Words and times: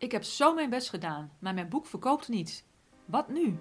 Ik 0.00 0.12
heb 0.12 0.22
zo 0.22 0.54
mijn 0.54 0.70
best 0.70 0.88
gedaan, 0.88 1.30
maar 1.38 1.54
mijn 1.54 1.68
boek 1.68 1.86
verkoopt 1.86 2.28
niet. 2.28 2.64
Wat 3.04 3.28
nu? 3.28 3.58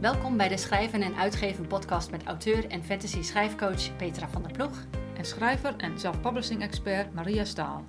Welkom 0.00 0.36
bij 0.36 0.48
de 0.48 0.56
Schrijven 0.56 1.02
en 1.02 1.14
Uitgeven 1.14 1.66
podcast 1.66 2.10
met 2.10 2.24
auteur 2.24 2.66
en 2.66 2.84
fantasy 2.84 3.22
schrijfcoach 3.22 3.96
Petra 3.96 4.28
van 4.28 4.42
der 4.42 4.52
Ploeg. 4.52 4.84
En 5.16 5.24
schrijver 5.24 5.76
en 5.76 5.98
self-publishing 5.98 6.62
expert 6.62 7.14
Maria 7.14 7.44
Staal. 7.44 7.84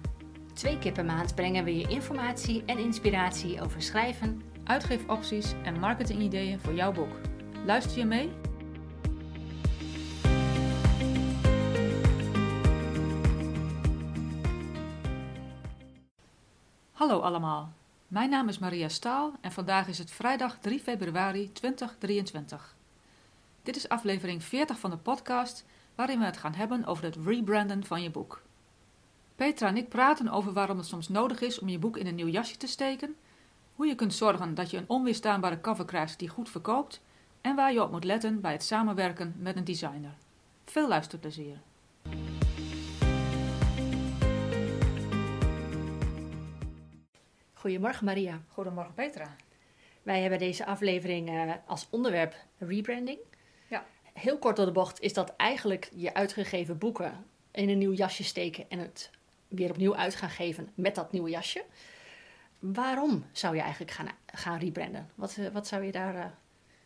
Twee 0.54 0.79
keer 0.79 0.91
per 0.91 1.05
maand 1.05 1.36
brengen 1.36 1.64
we 1.64 1.77
je 1.77 1.88
informatie 1.88 2.63
en 2.66 2.77
inspiratie 2.77 3.61
over 3.61 3.81
schrijven, 3.81 4.41
Uitgeefopties 4.63 5.54
en 5.63 5.79
marketingideeën 5.79 6.59
voor 6.59 6.73
jouw 6.73 6.91
boek. 6.91 7.20
Luister 7.66 7.97
je 7.97 8.05
mee? 8.05 8.31
Hallo 17.10 17.23
allemaal, 17.23 17.74
mijn 18.07 18.29
naam 18.29 18.47
is 18.47 18.60
Maria 18.60 18.89
Staal 18.89 19.33
en 19.42 19.52
vandaag 19.52 19.88
is 19.88 19.97
het 19.97 20.11
vrijdag 20.11 20.57
3 20.60 20.79
februari 20.79 21.52
2023. 21.52 22.75
Dit 23.64 23.75
is 23.75 23.89
aflevering 23.89 24.43
40 24.43 24.79
van 24.79 24.89
de 24.89 24.97
podcast 24.97 25.66
waarin 25.96 26.19
we 26.19 26.25
het 26.25 26.38
gaan 26.38 26.54
hebben 26.54 26.86
over 26.86 27.04
het 27.04 27.18
rebranden 27.25 27.86
van 27.86 28.02
je 28.02 28.10
boek. 28.10 28.42
Petra 29.36 29.68
en 29.68 29.78
ik 29.78 29.89
praten 29.89 30.30
over 30.30 30.54
waarom 30.54 30.78
het 30.78 30.86
soms 30.86 31.10
nodig 31.10 31.42
is 31.42 31.60
om 31.60 31.69
je 31.69 31.80
boek 31.80 31.97
in 31.97 32.08
een 32.08 32.16
nieuw 32.16 32.28
jasje 32.28 32.58
te 32.58 32.67
steken, 32.67 33.16
hoe 33.75 33.88
je 33.88 33.95
kunt 33.95 34.14
zorgen 34.14 34.55
dat 34.55 34.69
je 34.72 34.78
een 34.78 34.89
onweerstaanbare 34.89 35.61
cover 35.61 35.86
krijgt 35.86 36.19
die 36.19 36.30
goed 36.30 36.50
verkoopt 36.50 37.02
en 37.41 37.55
waar 37.55 37.73
je 37.73 37.83
op 37.83 37.91
moet 37.91 38.03
letten 38.03 38.41
bij 38.41 38.52
het 38.52 38.64
samenwerken 38.64 39.36
met 39.38 39.55
een 39.55 39.64
designer. 39.64 40.14
Veel 40.66 40.88
luisterplezier! 40.88 41.58
Goedemorgen 47.59 48.05
Maria. 48.05 48.41
Goedemorgen 48.47 48.94
Petra. 48.94 49.35
Wij 50.03 50.21
hebben 50.21 50.39
deze 50.39 50.65
aflevering 50.65 51.29
uh, 51.29 51.53
als 51.66 51.88
onderwerp 51.89 52.35
rebranding. 52.57 53.19
Ja. 53.67 53.85
Heel 54.13 54.38
kort 54.38 54.55
door 54.55 54.66
de 54.66 54.71
bocht 54.71 54.99
is 54.99 55.13
dat 55.13 55.35
eigenlijk 55.35 55.89
je 55.95 56.13
uitgegeven 56.13 56.77
boeken 56.77 57.25
in 57.51 57.69
een 57.69 57.77
nieuw 57.77 57.93
jasje 57.93 58.23
steken 58.23 58.66
en 58.69 58.79
het 58.79 59.09
weer 59.47 59.69
opnieuw 59.69 59.95
uit 59.95 60.16
gaan 60.16 60.29
geven 60.29 60.69
met 60.75 60.95
dat 60.95 61.11
nieuwe 61.11 61.29
jasje. 61.29 61.63
Waarom 62.59 63.25
zou 63.31 63.55
je 63.55 63.61
eigenlijk 63.61 63.91
gaan, 63.91 64.07
gaan 64.25 64.59
rebranden? 64.59 65.09
Wat, 65.16 65.38
uh, 65.39 65.47
wat 65.47 65.67
zou 65.67 65.83
je 65.83 65.91
daar. 65.91 66.16
Uh... 66.16 66.25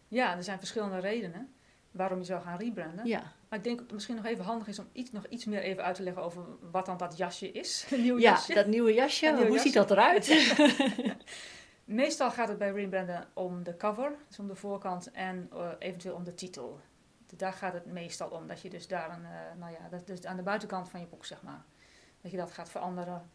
Ja, 0.08 0.36
er 0.36 0.44
zijn 0.44 0.60
verschillende 0.60 1.00
redenen 1.00 1.54
waarom 1.94 2.20
je 2.20 2.26
zou 2.26 2.42
gaan 2.42 2.58
rebranden. 2.58 3.06
Ja. 3.06 3.22
Maar 3.50 3.58
ik 3.58 3.64
denk 3.64 3.78
dat 3.78 3.86
het 3.86 3.94
misschien 3.94 4.16
nog 4.16 4.26
even 4.26 4.44
handig 4.44 4.68
is 4.68 4.80
om 4.80 4.88
iets, 4.92 5.12
nog 5.12 5.28
iets 5.28 5.46
meer 5.46 5.62
even 5.62 5.84
uit 5.84 5.96
te 5.96 6.04
leggen 6.04 6.24
over 6.24 6.44
wat 6.72 6.86
dan 6.86 6.98
dat 6.98 7.18
jasje 7.18 7.52
is. 7.52 7.86
Een 7.92 8.02
nieuw 8.02 8.20
ja, 8.20 8.32
jasje. 8.32 8.54
dat 8.54 8.68
nieuwe 8.68 8.94
jasje. 8.94 9.34
Hoe 9.36 9.46
jasje. 9.46 9.60
ziet 9.60 9.74
dat 9.74 9.92
eruit? 9.92 10.56
Meestal 11.84 12.32
gaat 12.32 12.48
het 12.48 12.58
bij 12.58 12.72
rebranden 12.72 13.28
om 13.34 13.64
de 13.64 13.78
cover, 13.78 14.12
dus 14.28 14.40
om 14.40 14.48
de 14.48 14.56
voorkant 14.56 15.12
en 15.12 15.50
uh, 15.54 15.70
eventueel 15.80 16.16
om 16.16 16.24
de 16.24 16.34
titel. 16.34 16.80
Daar 17.36 17.54
gaat 17.54 17.74
het 17.74 17.86
meestal 17.86 18.30
om, 18.30 18.48
dat 18.48 18.62
je 18.62 18.70
dus 18.70 18.88
daar 18.88 19.10
een, 19.10 19.22
uh, 19.22 19.60
nou 19.60 19.72
ja, 19.72 19.90
dat 19.90 20.08
dus 20.08 20.26
aan 20.26 20.36
de 20.36 20.44
buitenkant 20.44 20.90
van 20.90 21.00
je 21.00 21.06
boek, 21.06 21.26
zeg 21.26 21.42
maar, 21.42 21.64
dat 22.22 22.32
je 22.32 22.38
dat 22.38 22.52
gaat 22.52 22.70
veranderen. 22.70 23.30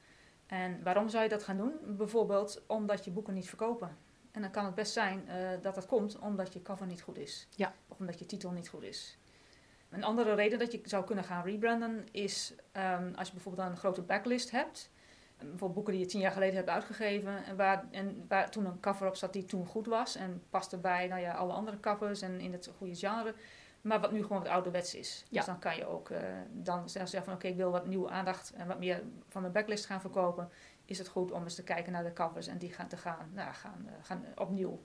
En 0.46 0.82
waarom 0.82 1.08
zou 1.08 1.22
je 1.22 1.28
dat 1.28 1.42
gaan 1.42 1.56
doen? 1.56 1.72
Bijvoorbeeld 1.86 2.62
omdat 2.66 3.04
je 3.04 3.10
boeken 3.10 3.34
niet 3.34 3.48
verkopen. 3.48 3.96
En 4.32 4.42
dan 4.42 4.50
kan 4.50 4.64
het 4.64 4.74
best 4.74 4.92
zijn 4.92 5.24
uh, 5.28 5.34
dat 5.62 5.74
dat 5.74 5.86
komt 5.86 6.18
omdat 6.18 6.52
je 6.52 6.62
cover 6.62 6.86
niet 6.86 7.02
goed 7.02 7.18
is. 7.18 7.48
Ja. 7.56 7.74
Of 7.88 7.98
omdat 7.98 8.18
je 8.18 8.26
titel 8.26 8.50
niet 8.50 8.68
goed 8.68 8.82
is. 8.82 9.18
Een 9.90 10.04
andere 10.04 10.34
reden 10.34 10.58
dat 10.58 10.72
je 10.72 10.80
zou 10.84 11.04
kunnen 11.04 11.24
gaan 11.24 11.44
rebranden 11.44 12.06
is 12.10 12.54
um, 12.72 13.14
als 13.14 13.26
je 13.26 13.34
bijvoorbeeld 13.34 13.68
een 13.68 13.76
grote 13.76 14.02
backlist 14.02 14.50
hebt. 14.50 14.90
Bijvoorbeeld 15.38 15.74
boeken 15.74 15.92
die 15.92 16.02
je 16.02 16.08
tien 16.08 16.20
jaar 16.20 16.32
geleden 16.32 16.56
hebt 16.56 16.68
uitgegeven. 16.68 17.44
En 17.44 17.56
waar, 17.56 17.84
en 17.90 18.24
waar 18.28 18.50
toen 18.50 18.64
een 18.64 18.80
cover 18.80 19.06
op 19.06 19.16
zat 19.16 19.32
die 19.32 19.44
toen 19.44 19.66
goed 19.66 19.86
was. 19.86 20.16
En 20.16 20.42
paste 20.50 20.78
bij 20.78 21.06
nou 21.06 21.20
ja, 21.20 21.32
alle 21.32 21.52
andere 21.52 21.80
covers 21.80 22.20
en 22.20 22.40
in 22.40 22.52
het 22.52 22.70
goede 22.76 22.94
genre. 22.94 23.34
Maar 23.80 24.00
wat 24.00 24.12
nu 24.12 24.22
gewoon 24.22 24.38
wat 24.38 24.48
ouderwets 24.48 24.94
is. 24.94 25.24
Ja. 25.28 25.36
Dus 25.36 25.46
dan 25.46 25.58
kan 25.58 25.76
je 25.76 25.86
ook 25.86 26.10
uh, 26.10 26.18
dan 26.50 26.88
zeggen 26.88 27.08
van 27.08 27.22
oké, 27.22 27.32
okay, 27.32 27.50
ik 27.50 27.56
wil 27.56 27.70
wat 27.70 27.86
nieuwe 27.86 28.08
aandacht 28.10 28.52
en 28.52 28.66
wat 28.66 28.78
meer 28.78 29.02
van 29.28 29.40
mijn 29.40 29.52
backlist 29.52 29.86
gaan 29.86 30.00
verkopen. 30.00 30.50
Is 30.88 30.98
het 30.98 31.08
goed 31.08 31.32
om 31.32 31.42
eens 31.42 31.54
te 31.54 31.64
kijken 31.64 31.92
naar 31.92 32.04
de 32.04 32.12
covers 32.12 32.46
en 32.46 32.58
die 32.58 32.72
gaan 32.72 32.88
te 32.88 32.96
gaan, 32.96 33.30
nou, 33.34 33.52
gaan, 33.52 33.84
uh, 33.86 33.92
gaan 34.02 34.24
opnieuw 34.36 34.80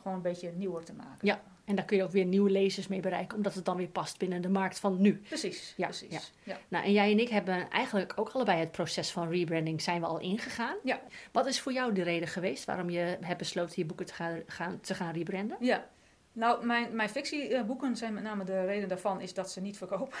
gewoon 0.00 0.16
een 0.16 0.22
beetje 0.22 0.52
nieuwer 0.52 0.84
te 0.84 0.92
maken. 0.92 1.26
Ja, 1.26 1.42
en 1.64 1.74
daar 1.74 1.84
kun 1.84 1.96
je 1.96 2.02
ook 2.02 2.10
weer 2.10 2.24
nieuwe 2.24 2.50
lezers 2.50 2.88
mee 2.88 3.00
bereiken, 3.00 3.36
omdat 3.36 3.54
het 3.54 3.64
dan 3.64 3.76
weer 3.76 3.88
past 3.88 4.18
binnen 4.18 4.42
de 4.42 4.48
markt 4.48 4.78
van 4.78 5.00
nu. 5.00 5.20
Precies, 5.28 5.74
ja, 5.76 5.86
precies. 5.86 6.10
Ja. 6.10 6.20
Ja. 6.42 6.58
Nou, 6.68 6.84
en 6.84 6.92
jij 6.92 7.12
en 7.12 7.18
ik 7.18 7.28
hebben 7.28 7.70
eigenlijk 7.70 8.12
ook 8.16 8.28
allebei 8.28 8.58
het 8.58 8.72
proces 8.72 9.10
van 9.10 9.28
rebranding 9.28 9.82
zijn 9.82 10.00
we 10.00 10.06
al 10.06 10.18
ingegaan. 10.18 10.76
Ja. 10.84 11.00
Wat 11.32 11.46
is 11.46 11.60
voor 11.60 11.72
jou 11.72 11.92
de 11.92 12.02
reden 12.02 12.28
geweest 12.28 12.64
waarom 12.64 12.90
je 12.90 13.18
hebt 13.20 13.38
besloten 13.38 13.74
je 13.76 13.84
boeken 13.84 14.06
te 14.06 14.14
gaan, 14.14 14.42
gaan, 14.46 14.80
te 14.80 14.94
gaan 14.94 15.12
rebranden? 15.12 15.56
Ja, 15.60 15.88
nou, 16.32 16.66
mijn, 16.66 16.96
mijn 16.96 17.08
fictieboeken 17.08 17.96
zijn 17.96 18.14
met 18.14 18.22
name 18.22 18.44
de 18.44 18.64
reden 18.64 18.88
daarvan 18.88 19.20
is 19.20 19.34
dat 19.34 19.50
ze 19.50 19.60
niet 19.60 19.76
verkopen. 19.76 20.18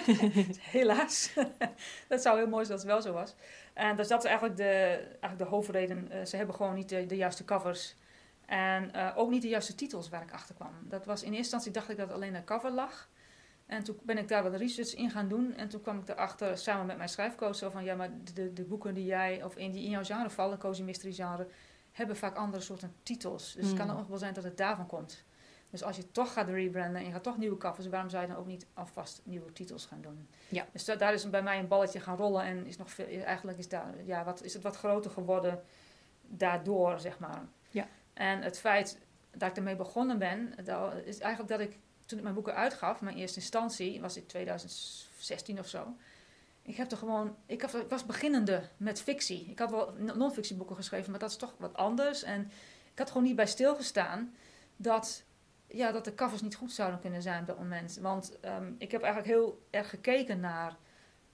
Helaas. 0.60 1.32
dat 2.08 2.22
zou 2.22 2.38
heel 2.38 2.48
mooi 2.48 2.64
zijn 2.64 2.78
dat 2.78 2.86
het 2.86 2.94
wel 2.94 3.02
zo 3.02 3.12
was. 3.12 3.34
En 3.74 3.96
dus 3.96 4.08
dat 4.08 4.18
is 4.18 4.28
eigenlijk 4.28 4.56
de, 4.56 4.64
eigenlijk 5.20 5.38
de 5.38 5.44
hoofdreden. 5.44 6.08
Uh, 6.12 6.24
ze 6.24 6.36
hebben 6.36 6.54
gewoon 6.54 6.74
niet 6.74 6.88
de, 6.88 7.06
de 7.06 7.16
juiste 7.16 7.44
covers. 7.44 7.94
En 8.46 8.90
uh, 8.96 9.12
ook 9.16 9.30
niet 9.30 9.42
de 9.42 9.48
juiste 9.48 9.74
titels 9.74 10.08
waar 10.08 10.22
ik 10.22 10.32
achter 10.32 10.54
kwam. 10.54 10.72
Dat 10.82 11.04
was 11.04 11.22
in 11.22 11.28
eerste 11.28 11.38
instantie 11.38 11.70
dacht 11.70 11.88
ik 11.88 11.96
dat 11.96 12.12
alleen 12.12 12.34
een 12.34 12.44
cover 12.44 12.70
lag. 12.70 13.08
En 13.66 13.84
toen 13.84 13.98
ben 14.02 14.18
ik 14.18 14.28
daar 14.28 14.42
wat 14.42 14.54
research 14.54 14.94
in 14.94 15.10
gaan 15.10 15.28
doen. 15.28 15.54
En 15.54 15.68
toen 15.68 15.80
kwam 15.80 15.98
ik 15.98 16.08
erachter 16.08 16.58
samen 16.58 16.86
met 16.86 16.96
mijn 16.96 17.08
schrijfcoach 17.08 17.56
zo 17.56 17.70
van... 17.70 17.84
Ja, 17.84 17.94
maar 17.94 18.10
de, 18.34 18.52
de 18.52 18.64
boeken 18.64 18.94
die 18.94 19.04
jij, 19.04 19.42
of 19.44 19.56
in, 19.56 19.72
die 19.72 19.84
in 19.84 19.90
jouw 19.90 20.04
genre 20.04 20.30
vallen, 20.30 20.58
cozy 20.58 20.82
mystery 20.82 21.12
genre... 21.12 21.46
hebben 21.92 22.16
vaak 22.16 22.36
andere 22.36 22.62
soorten 22.62 22.94
titels. 23.02 23.52
Dus 23.52 23.62
mm. 23.62 23.78
het 23.78 23.86
kan 23.86 23.98
ook 23.98 24.08
wel 24.08 24.18
zijn 24.18 24.34
dat 24.34 24.44
het 24.44 24.56
daarvan 24.56 24.86
komt. 24.86 25.24
Dus 25.70 25.82
als 25.82 25.96
je 25.96 26.10
toch 26.10 26.32
gaat 26.32 26.48
rebranden 26.48 27.00
en 27.00 27.06
je 27.06 27.12
gaat 27.12 27.22
toch 27.22 27.38
nieuwe 27.38 27.56
covers... 27.56 27.86
waarom 27.86 28.10
zou 28.10 28.22
je 28.22 28.28
dan 28.28 28.36
ook 28.36 28.46
niet 28.46 28.66
alvast 28.74 29.20
nieuwe 29.24 29.52
titels 29.52 29.86
gaan 29.86 30.00
doen? 30.00 30.28
Ja. 30.48 30.66
Dus 30.72 30.84
dat, 30.84 30.98
daar 30.98 31.12
is 31.12 31.30
bij 31.30 31.42
mij 31.42 31.58
een 31.58 31.68
balletje 31.68 32.00
gaan 32.00 32.16
rollen. 32.16 32.42
En 32.42 32.66
is 32.66 32.76
nog 32.76 32.90
veel, 32.90 33.22
eigenlijk 33.22 33.58
is, 33.58 33.68
daar, 33.68 33.94
ja, 34.04 34.24
wat, 34.24 34.42
is 34.42 34.52
het 34.54 34.62
wat 34.62 34.76
groter 34.76 35.10
geworden 35.10 35.62
daardoor, 36.22 37.00
zeg 37.00 37.18
maar. 37.18 37.42
Ja. 37.70 37.88
En 38.12 38.42
het 38.42 38.58
feit 38.58 38.98
dat 39.30 39.50
ik 39.50 39.56
ermee 39.56 39.76
begonnen 39.76 40.18
ben, 40.18 40.54
dat 40.64 40.94
is 41.04 41.18
eigenlijk 41.18 41.58
dat 41.58 41.68
ik 41.68 41.78
toen 42.06 42.18
ik 42.18 42.24
mijn 42.24 42.34
boeken 42.34 42.54
uitgaf, 42.54 43.00
mijn 43.00 43.16
eerste 43.16 43.40
instantie, 43.40 44.00
was 44.00 44.16
in 44.16 44.26
2016 44.26 45.58
of 45.58 45.68
zo. 45.68 45.96
Ik 46.62 46.76
heb 46.76 46.90
er 46.90 46.96
gewoon, 46.96 47.36
ik, 47.46 47.62
was 47.88 48.06
beginnende 48.06 48.62
met 48.76 49.02
fictie. 49.02 49.46
Ik 49.50 49.58
had 49.58 49.70
wel 49.70 49.92
non-fictieboeken 49.92 50.76
geschreven, 50.76 51.10
maar 51.10 51.20
dat 51.20 51.30
is 51.30 51.36
toch 51.36 51.54
wat 51.58 51.74
anders. 51.74 52.22
En 52.22 52.50
ik 52.92 52.98
had 52.98 53.08
gewoon 53.08 53.22
niet 53.22 53.36
bij 53.36 53.46
stilgestaan 53.46 54.34
dat, 54.76 55.22
ja, 55.76 55.92
dat 55.92 56.04
de 56.04 56.14
covers 56.14 56.42
niet 56.42 56.54
goed 56.54 56.72
zouden 56.72 57.00
kunnen 57.00 57.22
zijn 57.22 57.40
op 57.40 57.46
dat 57.46 57.58
moment. 57.58 57.98
Want 58.00 58.38
um, 58.44 58.74
ik 58.78 58.90
heb 58.90 59.02
eigenlijk 59.02 59.32
heel 59.34 59.66
erg 59.70 59.90
gekeken 59.90 60.40
naar 60.40 60.76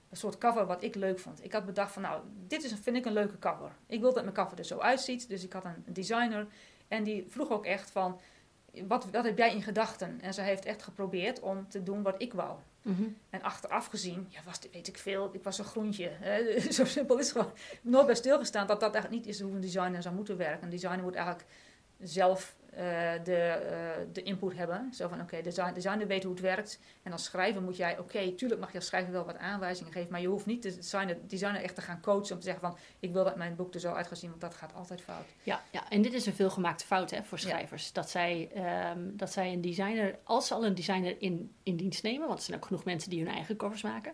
een 0.09 0.17
soort 0.17 0.37
cover 0.37 0.65
wat 0.65 0.83
ik 0.83 0.95
leuk 0.95 1.19
vond. 1.19 1.43
Ik 1.43 1.53
had 1.53 1.65
bedacht 1.65 1.91
van, 1.91 2.01
nou, 2.01 2.21
dit 2.47 2.63
is, 2.63 2.73
vind 2.81 2.97
ik 2.97 3.05
een 3.05 3.13
leuke 3.13 3.39
cover. 3.39 3.71
Ik 3.87 3.99
wil 4.01 4.13
dat 4.13 4.23
mijn 4.23 4.35
cover 4.35 4.57
er 4.57 4.65
zo 4.65 4.79
uitziet, 4.79 5.29
dus 5.29 5.43
ik 5.43 5.53
had 5.53 5.65
een 5.65 5.83
designer 5.87 6.47
en 6.87 7.03
die 7.03 7.25
vroeg 7.27 7.49
ook 7.49 7.65
echt 7.65 7.91
van, 7.91 8.19
wat, 8.87 9.05
wat 9.11 9.23
heb 9.23 9.37
jij 9.37 9.53
in 9.53 9.61
gedachten? 9.61 10.21
En 10.21 10.33
zij 10.33 10.45
heeft 10.45 10.65
echt 10.65 10.83
geprobeerd 10.83 11.39
om 11.39 11.69
te 11.69 11.83
doen 11.83 12.01
wat 12.01 12.15
ik 12.17 12.33
wou. 12.33 12.57
Mm-hmm. 12.81 13.17
En 13.29 13.41
achteraf 13.41 13.85
gezien, 13.85 14.27
ja, 14.29 14.39
was, 14.45 14.59
weet 14.71 14.87
ik 14.87 14.97
veel, 14.97 15.29
ik 15.33 15.43
was 15.43 15.57
een 15.57 15.65
groentje. 15.65 16.09
Hè? 16.11 16.59
Zo 16.71 16.85
simpel 16.85 17.17
is 17.17 17.27
het 17.29 17.37
gewoon. 17.37 17.53
Nooit 17.81 18.05
bij 18.05 18.15
stilgestaan 18.15 18.67
dat 18.67 18.79
dat 18.79 18.93
eigenlijk 18.93 19.25
niet 19.25 19.33
is 19.33 19.41
hoe 19.41 19.53
een 19.53 19.61
designer 19.61 20.01
zou 20.01 20.15
moeten 20.15 20.37
werken. 20.37 20.63
Een 20.63 20.69
designer 20.69 21.03
moet 21.03 21.15
eigenlijk 21.15 21.45
zelf 21.99 22.55
de, 23.23 23.61
uh, 23.71 24.13
de 24.13 24.23
input 24.23 24.55
hebben. 24.55 24.93
Zo 24.93 25.07
van, 25.07 25.21
oké, 25.21 25.35
okay, 25.35 25.41
de 25.41 25.71
designer 25.73 26.07
weet 26.07 26.23
hoe 26.23 26.31
het 26.31 26.41
werkt. 26.41 26.79
En 27.03 27.11
als 27.11 27.23
schrijver 27.23 27.61
moet 27.61 27.77
jij, 27.77 27.91
oké, 27.91 28.01
okay, 28.01 28.31
tuurlijk 28.31 28.59
mag 28.59 28.71
je 28.71 28.77
als 28.77 28.85
schrijver 28.85 29.11
wel 29.11 29.25
wat 29.25 29.37
aanwijzingen 29.37 29.91
geven, 29.91 30.11
maar 30.11 30.21
je 30.21 30.27
hoeft 30.27 30.45
niet 30.45 30.63
de 30.63 30.75
designer, 30.75 31.17
designer 31.27 31.61
echt 31.61 31.75
te 31.75 31.81
gaan 31.81 32.01
coachen 32.01 32.33
om 32.33 32.39
te 32.39 32.45
zeggen 32.45 32.61
van, 32.61 32.77
ik 32.99 33.13
wil 33.13 33.23
dat 33.23 33.35
mijn 33.35 33.55
boek 33.55 33.73
er 33.73 33.79
zo 33.79 33.93
uit 33.93 34.07
gaat 34.07 34.17
zien, 34.17 34.29
want 34.29 34.41
dat 34.41 34.55
gaat 34.55 34.73
altijd 34.73 35.01
fout. 35.01 35.25
Ja, 35.43 35.61
ja 35.71 35.89
en 35.89 36.01
dit 36.01 36.13
is 36.13 36.25
een 36.25 36.33
veelgemaakte 36.33 36.85
fout 36.85 37.11
hè, 37.11 37.23
voor 37.23 37.39
schrijvers. 37.39 37.85
Ja. 37.85 37.91
Dat, 37.93 38.09
zij, 38.09 38.49
um, 38.95 39.17
dat 39.17 39.31
zij 39.31 39.53
een 39.53 39.61
designer, 39.61 40.19
als 40.23 40.47
ze 40.47 40.53
al 40.53 40.65
een 40.65 40.75
designer 40.75 41.15
in, 41.19 41.55
in 41.63 41.75
dienst 41.75 42.03
nemen, 42.03 42.27
want 42.27 42.39
er 42.39 42.45
zijn 42.45 42.57
ook 42.57 42.65
genoeg 42.65 42.83
mensen 42.83 43.09
die 43.09 43.23
hun 43.23 43.33
eigen 43.33 43.55
covers 43.55 43.81
maken, 43.81 44.13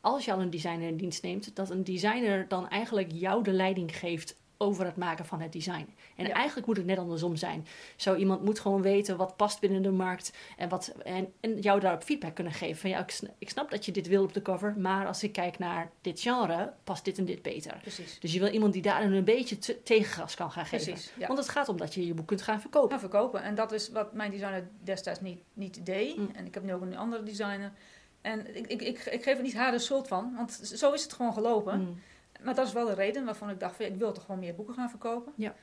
als 0.00 0.24
je 0.24 0.32
al 0.32 0.40
een 0.40 0.50
designer 0.50 0.88
in 0.88 0.96
dienst 0.96 1.22
neemt, 1.22 1.56
dat 1.56 1.70
een 1.70 1.84
designer 1.84 2.48
dan 2.48 2.68
eigenlijk 2.68 3.12
jou 3.12 3.42
de 3.42 3.52
leiding 3.52 3.96
geeft 3.96 4.36
over 4.60 4.84
het 4.84 4.96
maken 4.96 5.24
van 5.24 5.40
het 5.40 5.52
design. 5.52 5.94
En 6.16 6.26
ja. 6.26 6.32
eigenlijk 6.32 6.66
moet 6.66 6.76
het 6.76 6.86
net 6.86 6.98
andersom 6.98 7.36
zijn. 7.36 7.66
Zo 7.96 8.14
iemand 8.14 8.44
moet 8.44 8.60
gewoon 8.60 8.82
weten 8.82 9.16
wat 9.16 9.36
past 9.36 9.60
binnen 9.60 9.82
de 9.82 9.90
markt 9.90 10.32
en, 10.56 10.68
wat, 10.68 10.92
en, 11.04 11.32
en 11.40 11.58
jou 11.58 11.80
daarop 11.80 12.02
feedback 12.02 12.34
kunnen 12.34 12.52
geven. 12.52 12.76
Van 12.76 12.90
ja, 12.90 12.98
ik 12.98 13.10
snap, 13.10 13.34
ik 13.38 13.50
snap 13.50 13.70
dat 13.70 13.84
je 13.84 13.92
dit 13.92 14.06
wil 14.06 14.22
op 14.22 14.32
de 14.32 14.42
cover, 14.42 14.74
maar 14.78 15.06
als 15.06 15.22
ik 15.22 15.32
kijk 15.32 15.58
naar 15.58 15.90
dit 16.00 16.20
genre, 16.20 16.72
past 16.84 17.04
dit 17.04 17.18
en 17.18 17.24
dit 17.24 17.42
beter. 17.42 17.78
Precies. 17.80 18.20
Dus 18.20 18.32
je 18.32 18.38
wil 18.38 18.48
iemand 18.48 18.72
die 18.72 18.82
daar 18.82 19.02
een 19.02 19.24
beetje 19.24 19.58
te, 19.58 19.82
tegengas 19.82 20.34
kan 20.34 20.50
gaan 20.50 20.66
geven. 20.66 20.92
Precies, 20.92 21.12
ja. 21.16 21.26
Want 21.26 21.38
het 21.38 21.48
gaat 21.48 21.68
om 21.68 21.76
dat 21.76 21.94
je 21.94 22.06
je 22.06 22.14
boek 22.14 22.26
kunt 22.26 22.42
gaan 22.42 22.60
verkopen. 22.60 22.90
Gaan 22.90 23.00
verkopen. 23.00 23.42
En 23.42 23.54
dat 23.54 23.72
is 23.72 23.90
wat 23.90 24.12
mijn 24.12 24.30
designer 24.30 24.68
destijds 24.82 25.20
niet, 25.20 25.40
niet 25.52 25.86
deed. 25.86 26.16
Mm. 26.16 26.30
En 26.34 26.46
ik 26.46 26.54
heb 26.54 26.62
nu 26.62 26.74
ook 26.74 26.82
een 26.82 26.96
andere 26.96 27.22
designer. 27.22 27.72
En 28.20 28.56
ik, 28.56 28.66
ik, 28.66 28.82
ik, 28.82 28.98
ik 28.98 29.22
geef 29.22 29.36
er 29.36 29.42
niet 29.42 29.54
haar 29.54 29.72
de 29.72 29.78
schuld 29.78 30.08
van, 30.08 30.32
want 30.36 30.52
zo 30.62 30.92
is 30.92 31.02
het 31.02 31.12
gewoon 31.12 31.32
gelopen. 31.32 31.80
Mm. 31.80 32.00
Maar 32.44 32.54
dat 32.54 32.66
is 32.66 32.72
wel 32.72 32.86
de 32.86 32.94
reden 32.94 33.24
waarvan 33.24 33.50
ik 33.50 33.60
dacht, 33.60 33.76
van, 33.76 33.84
ik 33.86 33.96
wil 33.96 34.12
toch 34.12 34.24
gewoon 34.24 34.40
meer 34.40 34.54
boeken 34.54 34.74
gaan 34.74 34.90
verkopen. 34.90 35.32
Ja. 35.36 35.54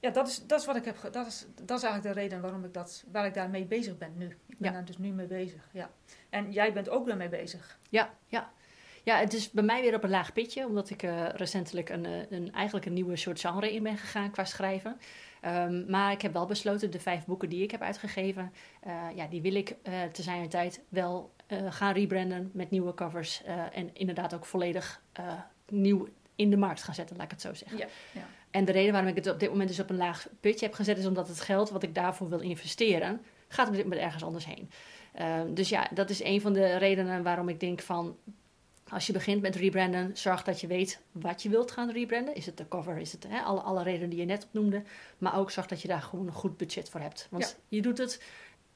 Ja, 0.00 0.10
dat 0.10 0.28
is, 0.28 0.46
dat 0.46 0.60
is 0.60 0.66
wat 0.66 0.76
ik 0.76 0.84
heb. 0.84 0.96
Dat 1.12 1.26
is, 1.26 1.46
dat 1.64 1.78
is 1.78 1.84
eigenlijk 1.84 2.14
de 2.14 2.20
reden 2.20 2.40
waarom 2.40 2.64
ik 2.64 2.74
dat, 2.74 3.04
waar 3.12 3.26
ik 3.26 3.34
daarmee 3.34 3.64
bezig 3.64 3.98
ben 3.98 4.12
nu. 4.16 4.26
Ik 4.46 4.58
ben 4.58 4.70
Ja. 4.70 4.72
daar 4.72 4.84
dus 4.84 4.98
nu 4.98 5.10
mee 5.10 5.26
bezig. 5.26 5.68
Ja. 5.72 5.90
En 6.30 6.52
jij 6.52 6.72
bent 6.72 6.88
ook 6.88 7.06
daarmee 7.06 7.28
bezig. 7.28 7.78
Ja, 7.88 8.14
ja. 8.26 8.50
Ja, 9.02 9.18
het 9.18 9.32
is 9.32 9.50
bij 9.50 9.64
mij 9.64 9.80
weer 9.80 9.94
op 9.94 10.04
een 10.04 10.10
laag 10.10 10.32
pitje, 10.32 10.66
omdat 10.66 10.90
ik 10.90 11.02
eh, 11.02 11.28
recentelijk 11.28 11.88
een, 11.88 12.06
eh, 12.06 12.30
een, 12.30 12.52
eigenlijk 12.52 12.86
een 12.86 12.92
nieuwe 12.92 13.16
soort 13.16 13.40
genre 13.40 13.72
in 13.74 13.82
ben 13.82 13.96
gegaan 13.98 14.30
qua 14.30 14.44
schrijven. 14.44 14.98
Ehm, 15.40 15.90
maar 15.90 16.12
ik 16.12 16.22
heb 16.22 16.32
wel 16.32 16.46
besloten, 16.46 16.90
de 16.90 17.00
vijf 17.00 17.24
boeken 17.24 17.48
die 17.48 17.62
ik 17.62 17.70
heb 17.70 17.82
uitgegeven, 17.82 18.52
eh, 18.80 19.02
ja, 19.14 19.26
die 19.26 19.42
wil 19.42 19.54
ik 19.54 19.76
eh 19.82 20.02
te 20.12 20.22
zijn 20.22 20.48
tijd 20.48 20.82
wel 20.88 21.34
gaan 21.68 21.92
rebranden 21.92 22.50
met 22.52 22.70
nieuwe 22.70 22.94
covers. 22.94 23.42
en 23.72 23.94
inderdaad 23.94 24.34
ook 24.34 24.44
volledig 24.46 25.02
nieuw 25.70 26.08
in 26.36 26.50
de 26.50 26.56
markt 26.56 26.82
gaan 26.82 26.94
zetten, 26.94 27.16
laat 27.16 27.24
ik 27.24 27.30
het 27.30 27.40
zo 27.40 27.54
zeggen. 27.54 27.78
Ja, 27.78 27.86
ja. 28.12 28.26
En 28.50 28.64
de 28.64 28.72
reden 28.72 28.92
waarom 28.92 29.10
ik 29.10 29.16
het 29.16 29.30
op 29.30 29.40
dit 29.40 29.50
moment 29.50 29.68
dus 29.68 29.80
op 29.80 29.90
een 29.90 29.96
laag 29.96 30.28
putje 30.40 30.66
heb 30.66 30.74
gezet, 30.74 30.98
is 30.98 31.06
omdat 31.06 31.28
het 31.28 31.40
geld 31.40 31.70
wat 31.70 31.82
ik 31.82 31.94
daarvoor 31.94 32.28
wil 32.28 32.40
investeren, 32.40 33.20
gaat 33.48 33.68
op 33.68 33.74
dit 33.74 33.82
moment 33.82 34.00
ergens 34.00 34.24
anders 34.24 34.46
heen. 34.46 34.70
Ehm, 35.12 35.54
dus 35.54 35.68
ja, 35.68 35.88
dat 35.94 36.10
is 36.10 36.22
een 36.22 36.40
van 36.40 36.52
de 36.52 36.76
redenen 36.76 37.22
waarom 37.22 37.48
ik 37.48 37.60
denk 37.60 37.80
van, 37.80 38.16
als 38.88 39.06
je 39.06 39.12
begint 39.12 39.42
met 39.42 39.56
rebranden, 39.56 40.16
zorg 40.16 40.42
dat 40.42 40.60
je 40.60 40.66
weet 40.66 41.00
wat 41.12 41.42
je 41.42 41.48
wilt 41.48 41.70
gaan 41.70 41.90
rebranden. 41.90 42.34
Is 42.34 42.46
het 42.46 42.56
de 42.56 42.68
cover, 42.68 42.98
is 42.98 43.12
het 43.12 43.26
hè, 43.28 43.40
alle, 43.40 43.60
alle 43.60 43.82
redenen 43.82 44.10
die 44.10 44.18
je 44.18 44.24
net 44.24 44.44
opnoemde. 44.44 44.82
Maar 45.18 45.38
ook 45.38 45.50
zorg 45.50 45.66
dat 45.66 45.82
je 45.82 45.88
daar 45.88 46.02
gewoon 46.02 46.26
een 46.26 46.32
goed 46.32 46.56
budget 46.56 46.88
voor 46.88 47.00
hebt. 47.00 47.26
Want 47.30 47.58
je 47.68 47.82
doet 47.82 47.98
het, 47.98 48.22